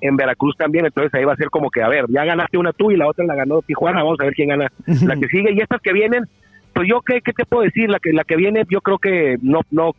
en 0.00 0.16
Veracruz 0.16 0.56
también. 0.56 0.86
Entonces 0.86 1.12
ahí 1.14 1.24
va 1.24 1.32
a 1.32 1.36
ser 1.36 1.50
como 1.50 1.70
que, 1.70 1.82
a 1.82 1.88
ver, 1.88 2.06
ya 2.08 2.24
ganaste 2.24 2.58
una 2.58 2.72
tú 2.72 2.90
y 2.90 2.96
la 2.96 3.08
otra 3.08 3.24
la 3.24 3.34
ganó 3.34 3.62
Tijuana. 3.62 4.02
Vamos 4.02 4.20
a 4.20 4.24
ver 4.24 4.34
quién 4.34 4.48
gana 4.48 4.68
la 4.86 5.16
que 5.16 5.28
sigue. 5.28 5.52
Y 5.52 5.60
estas 5.60 5.80
que 5.80 5.92
vienen, 5.92 6.24
pues 6.72 6.88
yo, 6.88 7.00
¿qué, 7.00 7.20
qué 7.22 7.32
te 7.32 7.44
puedo 7.44 7.64
decir? 7.64 7.90
La 7.90 7.98
que, 7.98 8.12
la 8.12 8.24
que 8.24 8.36
viene, 8.36 8.64
yo 8.70 8.80
creo 8.80 8.98
que 8.98 9.36
no, 9.42 9.60
no, 9.70 9.94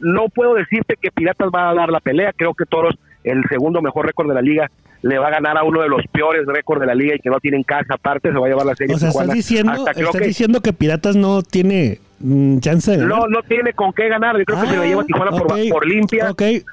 no 0.00 0.28
puedo 0.28 0.54
decirte 0.54 0.94
que 1.00 1.10
Piratas 1.10 1.50
va 1.54 1.70
a 1.70 1.74
dar 1.74 1.90
la 1.90 2.00
pelea. 2.00 2.32
Creo 2.36 2.54
que 2.54 2.66
Toros, 2.66 2.96
el 3.30 3.44
segundo 3.48 3.82
mejor 3.82 4.06
récord 4.06 4.28
de 4.28 4.34
la 4.34 4.42
liga, 4.42 4.70
le 5.02 5.18
va 5.18 5.28
a 5.28 5.30
ganar 5.30 5.56
a 5.58 5.62
uno 5.64 5.80
de 5.82 5.88
los 5.88 6.02
peores 6.10 6.44
récords 6.46 6.80
de 6.80 6.86
la 6.86 6.94
liga 6.94 7.14
y 7.14 7.18
que 7.20 7.30
no 7.30 7.38
tienen 7.38 7.62
casa 7.62 7.94
aparte, 7.94 8.32
se 8.32 8.38
va 8.38 8.46
a 8.46 8.48
llevar 8.50 8.66
la 8.66 8.74
serie. 8.74 8.94
O 8.94 8.98
sea, 8.98 9.10
estás 9.10 9.30
diciendo, 9.30 9.72
Hasta 9.72 9.94
creo 9.94 10.06
estás 10.06 10.20
que- 10.20 10.26
diciendo 10.28 10.60
que 10.60 10.72
Piratas 10.72 11.14
no 11.16 11.42
tiene 11.42 12.00
mm, 12.20 12.58
chance 12.58 12.90
de 12.90 12.96
ganar. 12.96 13.16
no, 13.16 13.26
no 13.28 13.42
tiene 13.42 13.72
con 13.74 13.92
qué 13.92 14.08
ganar. 14.08 14.36
Yo 14.38 14.44
creo 14.44 14.60
que 14.60 14.66
se 14.66 14.76
la 14.76 14.82
Ah, 14.82 14.86
lleva 14.86 15.04
Tijuana 15.04 15.30
por, 15.30 15.46
por 15.70 15.86
limpia. 15.86 16.32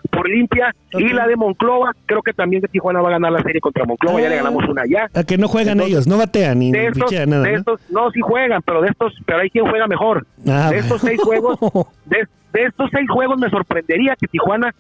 Por 0.10 0.28
limpia. 0.28 0.74
Y 0.94 1.10
la 1.10 1.28
de 1.28 1.36
Monclova, 1.36 1.92
creo 2.08 2.24
que 2.24 2.34
también 2.34 2.64
que 2.64 2.68
Tijuana 2.68 3.00
va 3.02 3.10
a 3.10 3.12
ganar 3.12 3.32
la 3.32 3.44
serie 3.44 3.62
contra 3.62 3.86
Monclova. 3.86 4.20
Ya 4.20 4.26
Ah. 4.26 4.30
le 4.32 4.36
ganamos 4.38 4.68
una 4.68 4.84
ya. 4.90 5.08
A 5.14 5.24
que 5.24 5.38
no 5.38 5.48
juegan 5.48 5.74
Entonces, 5.74 5.94
ellos, 5.94 6.08
no 6.08 6.18
batean 6.18 6.58
ni, 6.60 6.72
De 6.72 6.88
estos, 6.88 7.12
nada. 7.28 7.44
de 7.44 7.52
¿no? 7.52 7.58
estos, 7.60 7.80
no, 7.92 8.10
sí 8.10 8.22
juegan, 8.22 8.62
pero 8.66 8.82
de 8.82 8.88
estos, 8.90 9.14
pero 9.28 9.40
hay 9.42 9.52
quien 9.52 9.68
juega 9.70 9.86
mejor. 9.88 10.26
Ah, 10.48 10.70
de 10.72 10.80
estos 10.80 11.02
seis 11.02 11.22
juegos, 11.22 11.60
de, 12.06 12.28
de 12.54 12.64
estos 12.66 12.90
seis 12.92 13.08
juegos 13.08 13.38
me 13.40 13.50
sorprendería 13.52 14.16
que 14.20 14.28
Tijuana 14.28 14.74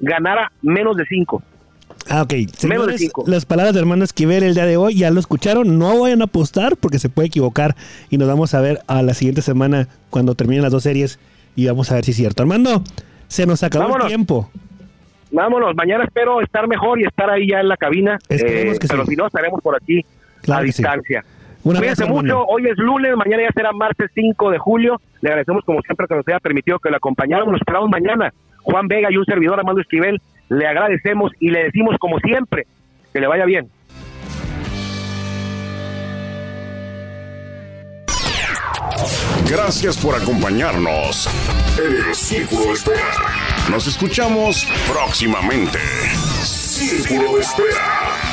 ganara 0.00 0.50
menos 0.62 0.96
de 0.96 1.04
cinco. 1.06 1.42
Ah, 2.08 2.22
ok. 2.22 2.32
Menos 2.68 2.86
de 2.86 2.98
cinco. 2.98 3.24
las 3.26 3.44
palabras 3.46 3.74
de 3.74 3.80
Armando 3.80 4.04
Esquivel 4.04 4.42
el 4.42 4.54
día 4.54 4.64
de 4.66 4.76
hoy 4.76 4.96
ya 4.96 5.10
lo 5.10 5.20
escucharon. 5.20 5.78
No 5.78 6.00
vayan 6.00 6.22
a 6.22 6.24
apostar 6.24 6.76
porque 6.76 6.98
se 6.98 7.08
puede 7.08 7.28
equivocar 7.28 7.76
y 8.08 8.18
nos 8.18 8.26
vamos 8.28 8.54
a 8.54 8.60
ver 8.60 8.80
a 8.86 9.02
la 9.02 9.14
siguiente 9.14 9.42
semana 9.42 9.88
cuando 10.08 10.34
terminen 10.34 10.62
las 10.62 10.72
dos 10.72 10.82
series 10.82 11.18
y 11.56 11.66
vamos 11.66 11.90
a 11.92 11.96
ver 11.96 12.04
si 12.04 12.12
es 12.12 12.16
cierto. 12.16 12.42
Armando, 12.42 12.82
se 13.28 13.46
nos 13.46 13.62
acabó 13.62 13.84
Vámonos. 13.84 14.06
el 14.06 14.08
tiempo. 14.08 14.50
Vámonos, 15.32 15.74
mañana 15.76 16.04
espero 16.04 16.40
estar 16.40 16.66
mejor 16.66 16.98
y 17.00 17.04
estar 17.04 17.30
ahí 17.30 17.48
ya 17.48 17.60
en 17.60 17.68
la 17.68 17.76
cabina. 17.76 18.18
Eh, 18.28 18.36
que 18.80 18.88
pero 18.88 19.04
sí. 19.04 19.10
si 19.10 19.16
no, 19.16 19.26
estaremos 19.26 19.60
por 19.60 19.76
aquí 19.76 20.04
Claro 20.42 20.60
a 20.62 20.62
sí. 20.62 20.66
distancia. 20.68 21.24
Un 21.62 21.76
Cuídense 21.76 22.06
mucho, 22.06 22.44
hoy 22.46 22.66
es 22.66 22.78
lunes, 22.78 23.14
mañana 23.16 23.42
ya 23.42 23.50
será 23.54 23.70
martes 23.72 24.10
5 24.14 24.50
de 24.50 24.58
julio. 24.58 25.00
Le 25.20 25.28
agradecemos 25.28 25.62
como 25.64 25.82
siempre 25.82 26.06
que 26.08 26.14
nos 26.16 26.26
haya 26.26 26.40
permitido 26.40 26.78
que 26.78 26.88
lo 26.90 26.96
acompañáramos. 26.96 27.52
Nos 27.52 27.60
esperamos 27.60 27.90
mañana. 27.90 28.32
Juan 28.62 28.88
Vega 28.88 29.08
y 29.10 29.16
un 29.16 29.24
servidor 29.24 29.58
Armando 29.58 29.80
Esquivel, 29.80 30.20
le 30.48 30.66
agradecemos 30.66 31.32
y 31.38 31.50
le 31.50 31.64
decimos 31.64 31.96
como 31.98 32.18
siempre 32.18 32.66
que 33.12 33.20
le 33.20 33.26
vaya 33.26 33.44
bien. 33.44 33.68
Gracias 39.50 39.96
por 39.98 40.14
acompañarnos 40.14 41.28
en 41.76 42.08
el 42.08 42.14
Círculo 42.14 42.66
de 42.66 42.72
Espera. 42.72 43.00
Nos 43.68 43.86
escuchamos 43.88 44.66
próximamente. 44.88 45.78
Círculo 46.42 47.34
de 47.34 47.40
Espera. 47.40 48.29